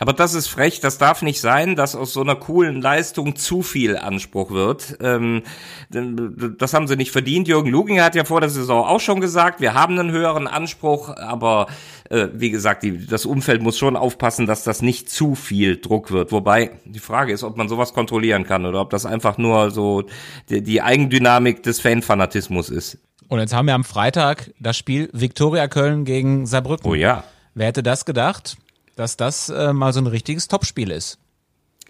[0.00, 3.62] Aber das ist frech, das darf nicht sein, dass aus so einer coolen Leistung zu
[3.62, 4.98] viel Anspruch wird.
[5.00, 5.42] Ähm,
[5.90, 7.46] das haben sie nicht verdient.
[7.46, 11.16] Jürgen Luginger hat ja vor der Saison auch schon gesagt, wir haben einen höheren Anspruch,
[11.16, 11.68] aber
[12.10, 16.10] äh, wie gesagt, die, das Umfeld muss schon aufpassen, dass das nicht zu viel Druck
[16.10, 16.32] wird.
[16.32, 20.02] Wobei die Frage ist, ob man sowas kontrollieren kann oder ob das einfach nur so
[20.50, 22.98] die, die Eigendynamik des Fanfanatismus ist.
[23.28, 26.90] Und jetzt haben wir am Freitag das Spiel Viktoria Köln gegen Saarbrücken.
[26.90, 27.22] Oh ja.
[27.54, 28.56] Wer hätte das gedacht?
[28.96, 31.18] Dass das äh, mal so ein richtiges Topspiel ist.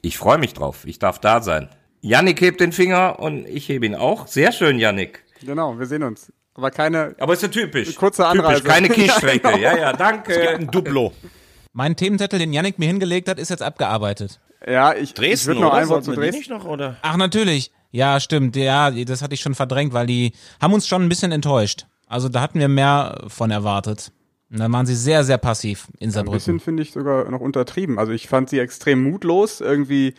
[0.02, 0.84] Ich freue mich drauf.
[0.86, 1.68] Ich darf da sein.
[2.00, 4.26] Yannick hebt den Finger und ich hebe ihn auch.
[4.26, 5.24] Sehr schön, Yannick.
[5.40, 6.32] Genau, wir sehen uns.
[6.54, 7.14] Aber keine.
[7.18, 7.94] Aber ist ja typisch.
[7.96, 8.60] Kurze Anreise.
[8.60, 9.48] Typisch, keine Kiesstrecke.
[9.58, 9.76] ja, genau.
[9.76, 10.32] ja, ja, danke.
[10.32, 11.12] Es gibt ein Duplo.
[11.72, 14.40] Mein Themenzettel, den Yannick mir hingelegt hat, ist jetzt abgearbeitet.
[14.66, 15.78] Ja, ich, Dresden, ich noch oder?
[15.78, 16.38] ein Wort zu Dresden.
[16.38, 16.96] nicht noch, oder?
[17.02, 17.72] Ach, natürlich.
[17.90, 18.56] Ja, stimmt.
[18.56, 21.86] Ja, das hatte ich schon verdrängt, weil die haben uns schon ein bisschen enttäuscht.
[22.06, 24.12] Also da hatten wir mehr von erwartet.
[24.50, 26.36] Und dann waren sie sehr, sehr passiv in Ein Saarbrücken.
[26.38, 27.98] bisschen finde ich sogar noch untertrieben.
[27.98, 30.14] Also ich fand sie extrem mutlos, irgendwie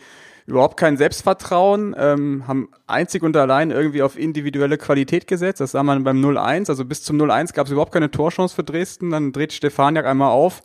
[0.46, 5.60] überhaupt kein Selbstvertrauen, ähm, haben einzig und allein irgendwie auf individuelle Qualität gesetzt.
[5.60, 6.68] Das sah man beim 0-1.
[6.68, 9.10] Also bis zum 0-1 gab es überhaupt keine Torchance für Dresden.
[9.10, 10.62] Dann dreht Stefaniak einmal auf,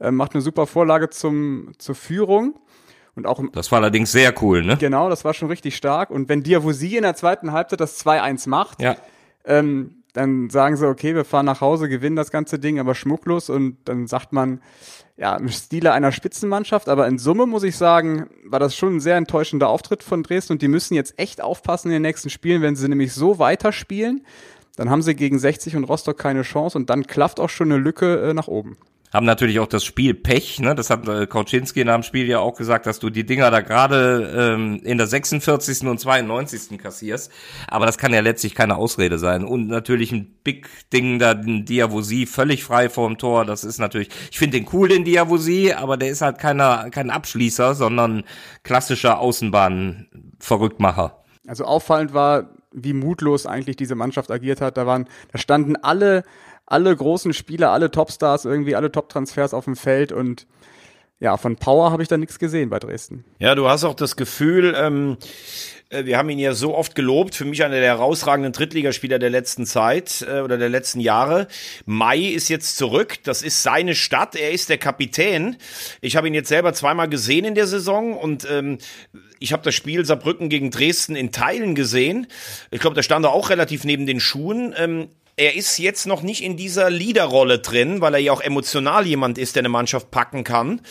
[0.00, 2.58] äh, macht eine super Vorlage zum, zur Führung.
[3.14, 4.76] Und auch im Das war allerdings sehr cool, ne?
[4.78, 6.10] Genau, das war schon richtig stark.
[6.10, 8.96] Und wenn Diawusi in der zweiten Halbzeit das 2-1 macht, Ja.
[9.44, 13.48] ähm, dann sagen sie, okay, wir fahren nach Hause, gewinnen das ganze Ding, aber schmucklos.
[13.48, 14.60] Und dann sagt man,
[15.16, 16.88] ja, im Stile einer Spitzenmannschaft.
[16.88, 20.54] Aber in Summe muss ich sagen, war das schon ein sehr enttäuschender Auftritt von Dresden.
[20.54, 24.24] Und die müssen jetzt echt aufpassen in den nächsten Spielen, wenn sie nämlich so weiterspielen.
[24.76, 27.80] Dann haben sie gegen 60 und Rostock keine Chance und dann klafft auch schon eine
[27.80, 28.76] Lücke äh, nach oben
[29.12, 30.74] haben natürlich auch das Spiel Pech, ne?
[30.74, 33.60] Das hat äh, Kauczynski nach dem Spiel ja auch gesagt, dass du die Dinger da
[33.60, 35.86] gerade ähm, in der 46.
[35.86, 36.78] und 92.
[36.78, 37.30] kassierst.
[37.68, 39.44] Aber das kann ja letztlich keine Ausrede sein.
[39.44, 43.44] Und natürlich ein Big-Ding da, ein Diavosi völlig frei vorm Tor.
[43.44, 47.10] Das ist natürlich, ich finde den cool, den Diavosi, aber der ist halt keiner, kein
[47.10, 48.24] Abschließer, sondern
[48.62, 51.18] klassischer Außenbahn-Verrücktmacher.
[51.46, 54.76] Also auffallend war, wie mutlos eigentlich diese Mannschaft agiert hat.
[54.76, 56.24] Da waren, da standen alle
[56.66, 60.46] alle großen Spieler, alle Topstars, irgendwie alle Top-Transfers auf dem Feld und
[61.22, 63.24] ja, von Power habe ich da nichts gesehen bei Dresden.
[63.38, 65.18] Ja, du hast auch das Gefühl, ähm,
[65.92, 69.30] äh, wir haben ihn ja so oft gelobt, für mich einer der herausragenden Drittligaspieler der
[69.30, 71.46] letzten Zeit äh, oder der letzten Jahre.
[71.86, 75.56] Mai ist jetzt zurück, das ist seine Stadt, er ist der Kapitän.
[76.00, 78.78] Ich habe ihn jetzt selber zweimal gesehen in der Saison und ähm,
[79.38, 82.26] ich habe das Spiel Saarbrücken gegen Dresden in Teilen gesehen.
[82.70, 84.74] Ich glaube, da stand er auch relativ neben den Schuhen.
[84.76, 89.06] Ähm, er ist jetzt noch nicht in dieser Leaderrolle drin, weil er ja auch emotional
[89.06, 90.82] jemand ist, der eine Mannschaft packen kann.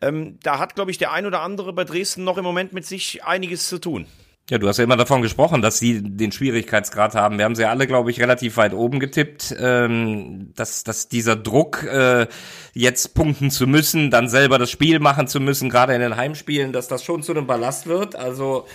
[0.00, 2.84] Ähm, da hat, glaube ich, der ein oder andere bei Dresden noch im Moment mit
[2.84, 4.06] sich einiges zu tun.
[4.50, 7.38] Ja, du hast ja immer davon gesprochen, dass sie den Schwierigkeitsgrad haben.
[7.38, 11.84] Wir haben sie alle, glaube ich, relativ weit oben getippt, ähm, dass, dass dieser Druck,
[11.84, 12.26] äh,
[12.74, 16.74] jetzt punkten zu müssen, dann selber das Spiel machen zu müssen, gerade in den Heimspielen,
[16.74, 18.16] dass das schon zu einem Ballast wird.
[18.16, 18.66] Also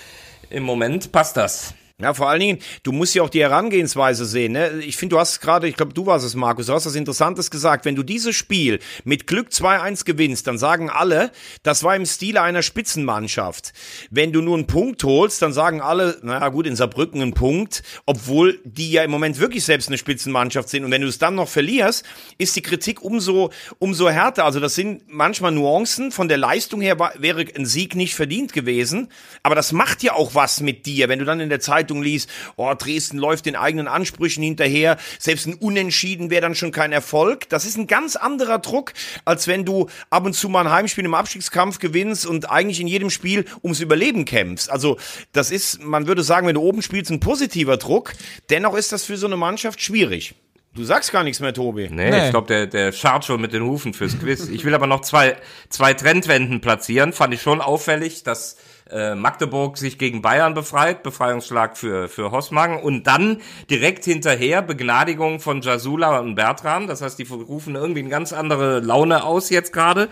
[0.49, 1.75] im Moment passt das.
[2.01, 4.53] Ja, vor allen Dingen, du musst ja auch die Herangehensweise sehen.
[4.53, 4.79] Ne?
[4.85, 7.51] Ich finde, du hast gerade, ich glaube, du warst es, Markus, du hast was Interessantes
[7.51, 7.83] gesagt.
[7.83, 11.29] Wenn du dieses Spiel mit Glück 2-1 gewinnst, dann sagen alle,
[11.62, 13.73] das war im Stile einer Spitzenmannschaft.
[14.12, 17.83] Wenn du nur einen Punkt holst, dann sagen alle, naja gut, in Saarbrücken ein Punkt,
[18.05, 20.85] obwohl die ja im Moment wirklich selbst eine Spitzenmannschaft sind.
[20.85, 22.05] Und wenn du es dann noch verlierst,
[22.38, 24.45] ist die Kritik umso, umso härter.
[24.45, 26.13] Also das sind manchmal Nuancen.
[26.13, 29.09] Von der Leistung her war, wäre ein Sieg nicht verdient gewesen.
[29.43, 32.04] Aber das macht ja auch was mit dir, wenn du dann in der Zeit Zeitung
[32.04, 36.91] liest, oh, Dresden läuft den eigenen Ansprüchen hinterher, selbst ein Unentschieden wäre dann schon kein
[36.91, 37.49] Erfolg.
[37.49, 38.93] Das ist ein ganz anderer Druck,
[39.25, 42.88] als wenn du ab und zu mal ein Heimspiel im Abstiegskampf gewinnst und eigentlich in
[42.88, 44.69] jedem Spiel ums Überleben kämpfst.
[44.69, 44.97] Also
[45.32, 48.13] das ist, man würde sagen, wenn du oben spielst, ein positiver Druck.
[48.50, 50.35] Dennoch ist das für so eine Mannschaft schwierig.
[50.75, 51.90] Du sagst gar nichts mehr, Tobi.
[51.90, 52.25] Nee, Nee.
[52.25, 54.48] ich glaube, der, der scharrt schon mit den Hufen fürs Quiz.
[54.50, 55.35] Ich will aber noch zwei,
[55.69, 57.12] zwei Trendwenden platzieren.
[57.12, 58.58] Fand ich schon auffällig, dass
[58.92, 65.40] äh, Magdeburg sich gegen Bayern befreit, Befreiungsschlag für, für Hossmann und dann direkt hinterher Begnadigung
[65.40, 66.87] von Jasula und Bertram.
[66.87, 70.10] Das heißt, die rufen irgendwie eine ganz andere Laune aus jetzt gerade.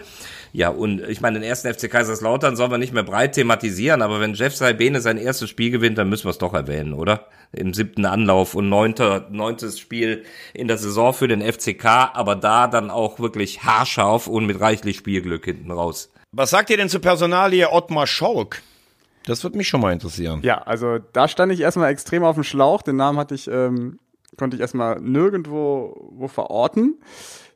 [0.54, 4.20] Ja, und ich meine, den ersten FC Kaiserslautern sollen wir nicht mehr breit thematisieren, aber
[4.20, 7.28] wenn Jeff Saibene sein erstes Spiel gewinnt, dann müssen wir es doch erwähnen, oder?
[7.52, 10.24] Im siebten Anlauf und neunter, neuntes Spiel
[10.54, 14.98] in der Saison für den FCK, aber da dann auch wirklich haarscharf und mit reichlich
[14.98, 16.12] Spielglück hinten raus.
[16.32, 18.62] Was sagt ihr denn zur Personalie Ottmar Schork?
[19.28, 20.40] Das würde mich schon mal interessieren.
[20.42, 22.82] Ja, also da stand ich erstmal extrem auf dem Schlauch.
[22.82, 24.00] Den Namen hatte ich, ähm,
[24.38, 26.96] konnte ich erstmal nirgendwo wo verorten.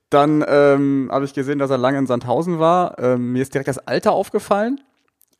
[0.09, 2.99] Dann ähm, habe ich gesehen, dass er lange in Sandhausen war.
[2.99, 4.81] Ähm, mir ist direkt das Alter aufgefallen.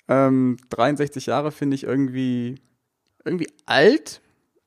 [0.08, 2.62] Ähm, 63 Jahre finde ich irgendwie
[3.26, 4.22] irgendwie alt.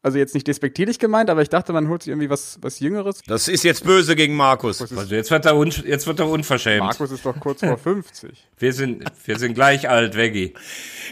[0.04, 3.22] Also jetzt nicht despektierlich gemeint, aber ich dachte, man holt sich irgendwie was was Jüngeres.
[3.26, 4.82] Das ist jetzt böse gegen Markus.
[4.82, 6.84] Also jetzt wird er, un, jetzt wird er unverschämt.
[6.84, 8.30] Markus ist doch kurz vor 50.
[8.58, 10.52] Wir sind, wir sind gleich alt, Veggie.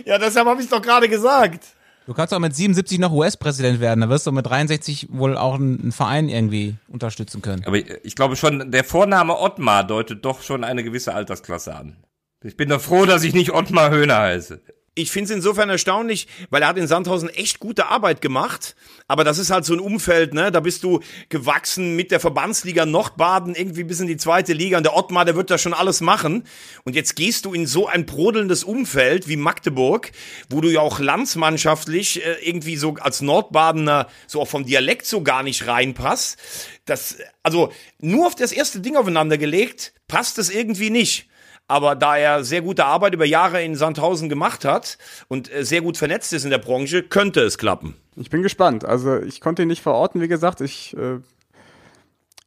[0.05, 1.64] Ja, deshalb habe ich doch gerade gesagt.
[2.05, 5.55] Du kannst auch mit 77 noch US-Präsident werden, da wirst du mit 63 wohl auch
[5.55, 7.62] einen einen Verein irgendwie unterstützen können.
[7.64, 11.97] Aber ich, ich glaube schon, der Vorname Ottmar deutet doch schon eine gewisse Altersklasse an.
[12.43, 14.61] Ich bin doch froh, dass ich nicht Ottmar Höhner heiße.
[14.95, 18.76] Ich finde es insofern erstaunlich, weil er hat in Sandhausen echt gute Arbeit gemacht.
[19.09, 20.53] Aber das ist halt so ein Umfeld, ne?
[20.53, 24.76] Da bist du gewachsen mit der Verbandsliga Nordbaden irgendwie bis in die zweite Liga.
[24.76, 26.45] Und der Ottmar, der wird da schon alles machen.
[26.84, 30.12] Und jetzt gehst du in so ein brodelndes Umfeld wie Magdeburg,
[30.51, 35.22] wo du ja auch landsmannschaftlich äh, irgendwie so als Nordbadener so auch vom Dialekt so
[35.22, 36.36] gar nicht reinpasst.
[36.84, 41.30] Das, also nur auf das erste Ding aufeinander gelegt, passt es irgendwie nicht.
[41.72, 44.98] Aber da er sehr gute Arbeit über Jahre in Sandhausen gemacht hat
[45.28, 47.94] und äh, sehr gut vernetzt ist in der Branche, könnte es klappen.
[48.14, 48.84] Ich bin gespannt.
[48.84, 50.60] Also ich konnte ihn nicht verorten, wie gesagt.
[50.60, 51.20] Ich äh,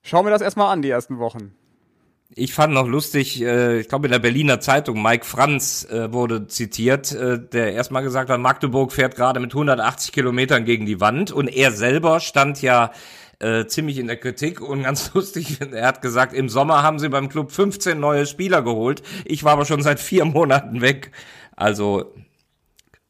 [0.03, 1.55] schaue mir das erstmal an, die ersten Wochen.
[2.35, 6.45] Ich fand noch lustig, äh, ich glaube in der Berliner Zeitung, Mike Franz äh, wurde
[6.45, 11.31] zitiert, äh, der erstmal gesagt hat, Magdeburg fährt gerade mit 180 Kilometern gegen die Wand
[11.31, 12.91] und er selber stand ja
[13.39, 17.09] äh, ziemlich in der Kritik und ganz lustig, er hat gesagt, im Sommer haben sie
[17.09, 21.11] beim Club 15 neue Spieler geholt, ich war aber schon seit vier Monaten weg.
[21.55, 22.13] Also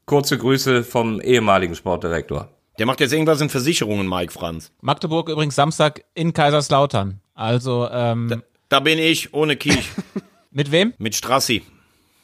[0.06, 2.50] kurze Grüße vom ehemaligen Sportdirektor.
[2.78, 4.72] Der macht jetzt irgendwas in Versicherungen, Mike Franz.
[4.82, 7.22] Magdeburg übrigens Samstag in Kaiserslautern.
[7.34, 9.90] Also, ähm, Da bin ich, ohne Kiech,
[10.52, 10.94] mit wem?
[10.98, 11.64] mit Strassi.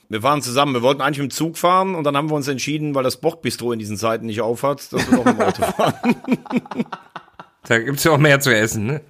[0.10, 0.74] Wir fahren zusammen.
[0.74, 3.22] Wir wollten eigentlich mit dem Zug fahren und dann haben wir uns entschieden, weil das
[3.22, 6.16] Bordbistro in diesen Zeiten nicht aufhat, dass wir doch im Auto fahren.
[7.68, 9.02] Da gibt's ja auch mehr zu essen, ne?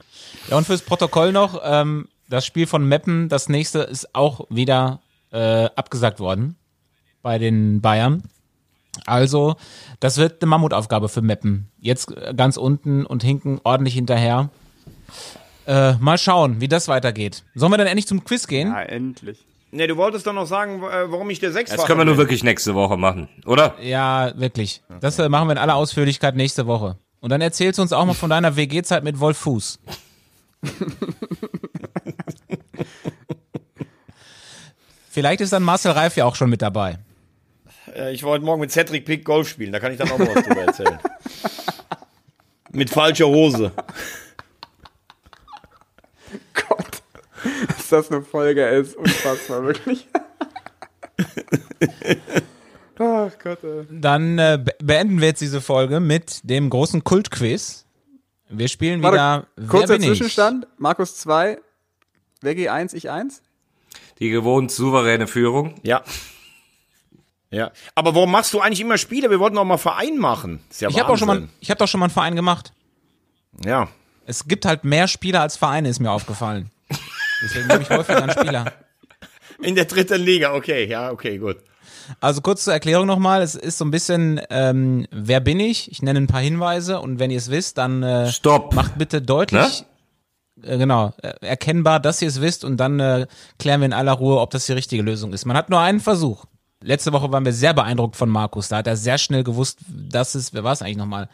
[0.50, 5.02] Ja, und fürs Protokoll noch, ähm, das Spiel von Meppen, das nächste ist auch wieder
[5.32, 6.56] äh, abgesagt worden
[7.22, 8.24] bei den Bayern.
[9.06, 9.56] Also,
[10.00, 11.72] das wird eine Mammutaufgabe für Meppen.
[11.80, 14.50] Jetzt äh, ganz unten und hinken ordentlich hinterher.
[15.68, 17.44] Äh, mal schauen, wie das weitergeht.
[17.56, 18.70] Sollen wir dann endlich zum Quiz gehen?
[18.70, 19.46] Ja, endlich.
[19.72, 22.18] Ne, du wolltest doch noch sagen, äh, warum ich der Sechsfache Das können wir nur
[22.18, 23.76] wirklich nächste Woche machen, oder?
[23.82, 24.82] Ja, wirklich.
[25.00, 26.98] Das äh, machen wir in aller Ausführlichkeit nächste Woche.
[27.22, 29.80] Und dann erzählst du uns auch mal von deiner WG-Zeit mit Wolf Fuß.
[35.10, 36.98] Vielleicht ist dann Marcel Reif ja auch schon mit dabei.
[37.96, 40.36] Äh, Ich wollte morgen mit Cedric Pick Golf spielen, da kann ich dann auch noch
[40.36, 41.00] was drüber erzählen.
[42.72, 43.72] mit falscher Hose.
[46.54, 47.02] Gott.
[47.78, 50.08] Ist das eine Folge, ist unfassbar, wirklich.
[53.00, 53.86] Ach Gott, ey.
[53.90, 57.86] Dann äh, be- beenden wir jetzt diese Folge mit dem großen Kultquiz.
[58.50, 60.10] Wir spielen wieder Warte, Wer kurzer bin ich?
[60.10, 60.68] Zwischenstand.
[60.78, 61.58] Markus 2,
[62.42, 63.42] Veggie 1, ich 1.
[64.20, 65.76] Die gewohnt souveräne Führung.
[65.84, 66.04] Ja.
[67.50, 67.72] Ja.
[67.96, 69.30] Aber warum machst du eigentlich immer Spiele?
[69.30, 70.60] Wir wollten auch mal Verein machen.
[70.70, 72.72] Ist ja Ich habe auch schon mal, ich habe doch schon mal einen Verein gemacht.
[73.66, 73.88] Ja.
[74.26, 76.70] Es gibt halt mehr Spieler als Vereine, ist mir aufgefallen.
[77.44, 78.74] Deswegen nehme ich häufiger einen Spieler.
[79.62, 81.58] In der dritten Liga, okay, ja, okay, gut.
[82.20, 85.92] Also kurz zur Erklärung nochmal, es ist so ein bisschen, ähm, wer bin ich?
[85.92, 88.74] Ich nenne ein paar Hinweise und wenn ihr es wisst, dann äh, Stopp.
[88.74, 89.86] macht bitte deutlich,
[90.64, 93.28] äh, genau, äh, erkennbar, dass ihr es wisst und dann äh,
[93.60, 95.46] klären wir in aller Ruhe, ob das die richtige Lösung ist.
[95.46, 96.46] Man hat nur einen Versuch.
[96.84, 100.36] Letzte Woche waren wir sehr beeindruckt von Markus, da hat er sehr schnell gewusst, dass
[100.36, 101.30] es, wer war es eigentlich nochmal?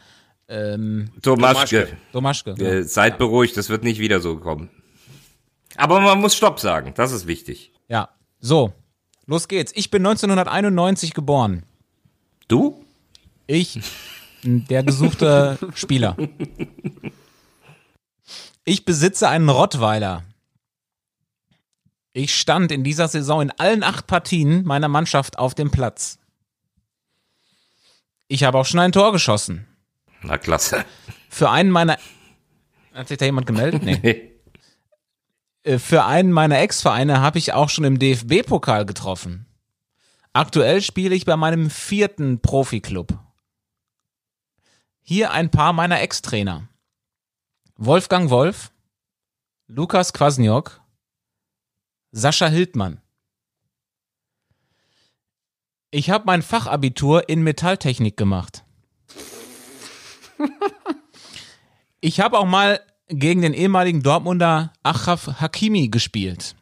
[0.48, 1.88] Ähm, Tomaschke.
[2.12, 2.54] Domaschke.
[2.58, 2.66] Ja.
[2.66, 4.70] Äh, seid beruhigt, das wird nicht wieder so kommen.
[5.76, 7.72] Aber man muss Stopp sagen, das ist wichtig.
[7.88, 8.08] ja,
[8.40, 8.72] so,
[9.28, 9.72] los geht's.
[9.76, 11.62] Ich bin 1991 geboren.
[12.48, 12.84] Du?
[13.46, 13.80] Ich
[14.42, 16.16] Der gesuchte Spieler.
[18.64, 20.24] Ich besitze einen Rottweiler.
[22.12, 26.18] Ich stand in dieser Saison in allen acht Partien meiner Mannschaft auf dem Platz.
[28.26, 29.66] Ich habe auch schon ein Tor geschossen.
[30.22, 30.84] Na klasse.
[31.28, 31.96] Für einen meiner.
[32.92, 33.82] Hat sich da jemand gemeldet?
[33.84, 33.92] Nee.
[34.02, 34.30] Äh,
[35.64, 39.46] Für einen meiner Ex-Vereine habe ich auch schon im DFB-Pokal getroffen.
[40.32, 43.18] Aktuell spiele ich bei meinem vierten Profiklub.
[45.02, 46.68] Hier ein paar meiner Ex-Trainer.
[47.76, 48.72] Wolfgang Wolf,
[49.66, 50.80] Lukas Kwasniok,
[52.12, 53.00] Sascha Hildmann.
[55.90, 58.64] Ich habe mein Fachabitur in Metalltechnik gemacht.
[62.00, 66.54] Ich habe auch mal gegen den ehemaligen Dortmunder Achraf Hakimi gespielt.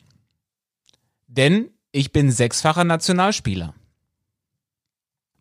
[1.27, 3.75] Denn ich bin sechsfacher Nationalspieler.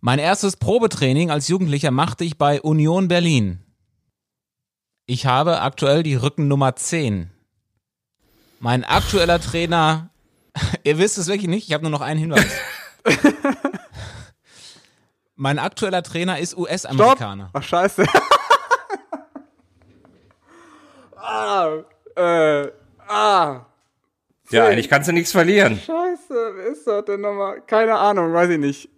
[0.02, 3.64] Mein erstes Probetraining als Jugendlicher machte ich bei Union Berlin.
[5.08, 7.30] Ich habe aktuell die Rückennummer 10.
[8.60, 10.10] Mein aktueller Trainer,
[10.84, 12.52] ihr wisst es wirklich nicht, ich habe nur noch einen Hinweis.
[15.36, 16.58] mein aktueller Trainer ist!
[16.58, 17.50] US-Amerikaner.
[17.54, 18.06] Ach, scheiße.
[21.36, 22.72] ah, äh,
[23.08, 23.66] ah.
[24.52, 25.78] Ja, eigentlich kannst du nichts verlieren.
[25.78, 27.62] Scheiße, wer ist das denn nochmal?
[27.66, 28.90] Keine Ahnung, weiß ich nicht.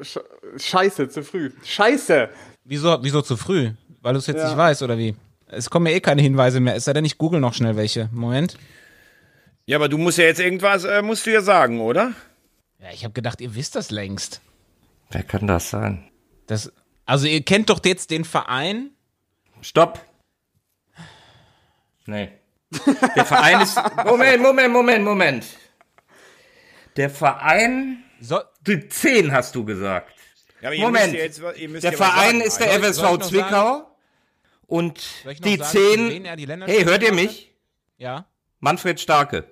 [0.00, 0.18] Sch
[0.56, 1.50] Scheiße, zu früh.
[1.64, 2.30] Scheiße!
[2.64, 3.72] Wieso, wieso zu früh?
[4.00, 4.48] Weil du es jetzt Ja.
[4.48, 5.14] nicht weißt, oder wie?
[5.46, 6.74] Es kommen ja eh keine Hinweise mehr.
[6.76, 8.08] Es sei denn, ich google noch schnell welche.
[8.12, 8.56] Moment.
[9.66, 12.12] Ja, aber du musst ja jetzt irgendwas, äh, musst du ja sagen, oder?
[12.80, 14.40] Ja, ich habe gedacht, ihr wisst das längst.
[15.10, 16.08] Wer kann das sein?
[16.46, 16.72] Das,
[17.04, 18.90] also ihr kennt doch jetzt den Verein.
[19.60, 20.00] Stopp.
[22.08, 22.30] Nee.
[23.16, 23.76] Der Verein ist.
[24.06, 25.46] Moment, Moment, Moment, Moment.
[26.96, 28.02] Der Verein.
[28.20, 30.14] So, Die 10 hast du gesagt.
[30.60, 31.12] Ja, aber ihr Moment.
[31.12, 32.68] müsst ja jetzt, ihr müsst Der Verein sagen, ist der.
[32.68, 33.96] Soll- soll FSV noch Zwickau.
[34.66, 36.24] Und Soll die sagen, für wen 10.
[36.24, 37.54] er die Hey, hört ihr mich?
[37.98, 38.26] ja.
[38.60, 39.44] Manfred Starke.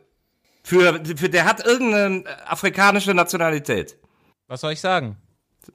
[0.65, 3.97] Für, für, der hat irgendeine afrikanische Nationalität.
[4.49, 5.17] Was soll ich sagen?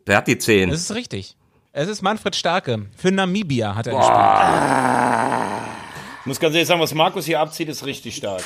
[0.05, 0.69] Der hat die 10.
[0.71, 1.37] Es ist richtig.
[1.71, 2.87] Es ist Manfred Starke.
[2.97, 5.80] Für Namibia hat er gespielt.
[6.21, 8.43] Ich muss ganz ehrlich sagen, was Markus hier abzieht, ist richtig stark.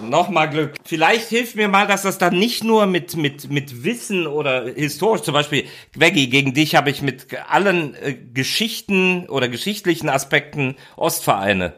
[0.00, 0.76] Nochmal Glück.
[0.86, 5.20] Vielleicht hilft mir mal, dass das dann nicht nur mit, mit, mit Wissen oder historisch,
[5.20, 11.74] zum Beispiel, Veggie, gegen dich habe ich mit allen äh, Geschichten oder geschichtlichen Aspekten Ostvereine.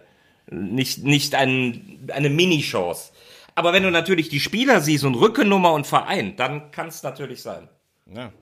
[0.49, 3.11] Nicht, nicht ein, eine Mini-Chance.
[3.57, 7.43] Aber wenn du natürlich die Spieler siehst und Rückennummer und Verein, dann kann es natürlich
[7.43, 7.69] sein.
[8.15, 8.33] Ja.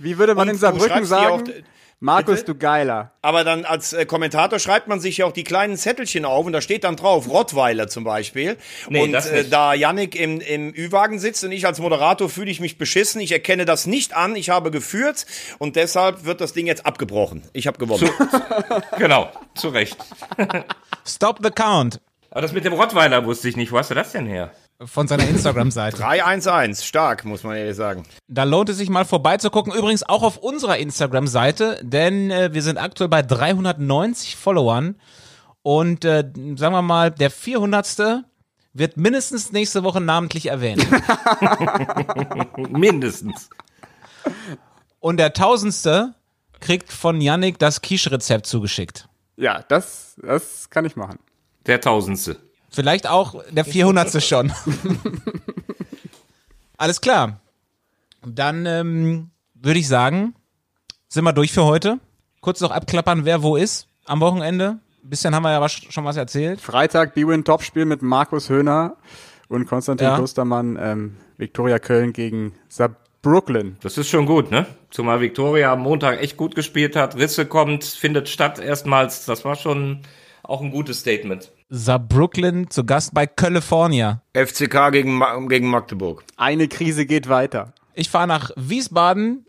[0.00, 1.52] Wie würde man Und in Saarbrücken sagen?
[2.00, 2.52] Markus, Bitte?
[2.52, 3.10] du Geiler.
[3.22, 6.52] Aber dann als äh, Kommentator schreibt man sich ja auch die kleinen Zettelchen auf und
[6.52, 8.56] da steht dann drauf, Rottweiler zum Beispiel.
[8.88, 12.52] Nee, und das äh, da Yannick im, im Ü-Wagen sitzt und ich als Moderator fühle
[12.52, 13.20] ich mich beschissen.
[13.20, 14.36] Ich erkenne das nicht an.
[14.36, 15.26] Ich habe geführt
[15.58, 17.42] und deshalb wird das Ding jetzt abgebrochen.
[17.52, 18.08] Ich habe gewonnen.
[18.98, 19.96] Genau, zu Recht.
[21.04, 22.00] Stop the count.
[22.30, 23.72] Aber das mit dem Rottweiler wusste ich nicht.
[23.72, 24.52] Wo hast du das denn her?
[24.84, 25.96] Von seiner Instagram-Seite.
[25.96, 26.84] 3-1-1.
[26.84, 28.04] Stark, muss man ehrlich sagen.
[28.28, 29.72] Da lohnt es sich mal vorbeizugucken.
[29.72, 34.94] Übrigens auch auf unserer Instagram-Seite, denn äh, wir sind aktuell bei 390 Followern.
[35.62, 38.22] Und äh, sagen wir mal, der 400.
[38.72, 40.86] wird mindestens nächste Woche namentlich erwähnt.
[42.70, 43.50] Mindestens.
[45.00, 46.14] Und der Tausendste
[46.60, 49.08] kriegt von Yannick das Quiche-Rezept zugeschickt.
[49.36, 51.18] Ja, das, das kann ich machen.
[51.66, 52.47] Der Tausendste.
[52.70, 54.22] Vielleicht auch der 400.
[54.22, 54.52] schon.
[56.76, 57.40] Alles klar.
[58.26, 60.34] Dann ähm, würde ich sagen,
[61.08, 61.98] sind wir durch für heute.
[62.40, 64.78] Kurz noch abklappern, wer wo ist am Wochenende.
[65.02, 66.60] Ein bisschen haben wir ja was, schon was erzählt.
[66.60, 68.96] Freitag B-Win Topspiel mit Markus Höhner
[69.48, 70.16] und Konstantin Ja.
[70.16, 73.76] Klostermann, ähm, Viktoria Köln gegen Saarbrücken.
[73.80, 74.66] Das ist schon gut, ne?
[74.90, 77.16] Zumal Viktoria am Montag echt gut gespielt hat.
[77.16, 79.24] Risse kommt, findet statt erstmals.
[79.24, 80.00] Das war schon
[80.42, 81.50] auch ein gutes Statement.
[81.70, 84.22] Saarbrücken zu Gast bei California.
[84.32, 86.24] FCK gegen, gegen Magdeburg.
[86.36, 87.74] Eine Krise geht weiter.
[87.94, 89.44] Ich fahre nach Wiesbaden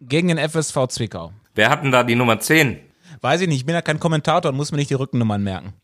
[0.00, 1.32] gegen den FSV Zwickau.
[1.54, 2.80] Wer hat denn da die Nummer 10?
[3.20, 5.74] Weiß ich nicht, ich bin ja kein Kommentator und muss mir nicht die Rückennummern merken.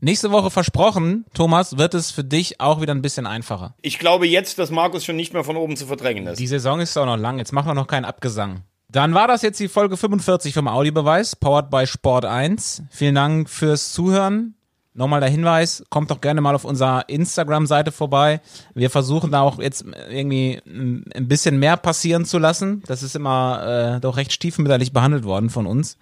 [0.00, 3.74] Nächste Woche versprochen, Thomas, wird es für dich auch wieder ein bisschen einfacher.
[3.82, 6.38] Ich glaube jetzt, dass Markus schon nicht mehr von oben zu verdrängen ist.
[6.38, 8.62] Die Saison ist auch noch lang, jetzt machen wir noch keinen Abgesang.
[8.90, 12.84] Dann war das jetzt die Folge 45 vom Audiobeweis, powered by Sport 1.
[12.90, 14.54] Vielen Dank fürs Zuhören.
[14.98, 18.40] Nochmal der Hinweis, kommt doch gerne mal auf unserer Instagram-Seite vorbei.
[18.74, 22.82] Wir versuchen da auch jetzt irgendwie ein bisschen mehr passieren zu lassen.
[22.88, 25.98] Das ist immer äh, doch recht stiefmütterlich behandelt worden von uns.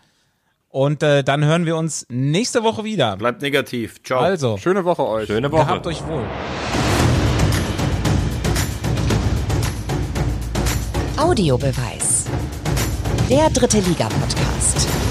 [0.70, 3.18] Und äh, dann hören wir uns nächste Woche wieder.
[3.18, 4.03] Bleibt negativ.
[4.03, 4.20] Ciao.
[4.20, 5.26] Also, Schöne Woche euch.
[5.26, 5.66] Schöne Woche.
[5.66, 6.24] gehabt euch wohl.
[11.18, 12.24] Audiobeweis.
[13.28, 15.05] Der dritte Liga-Podcast.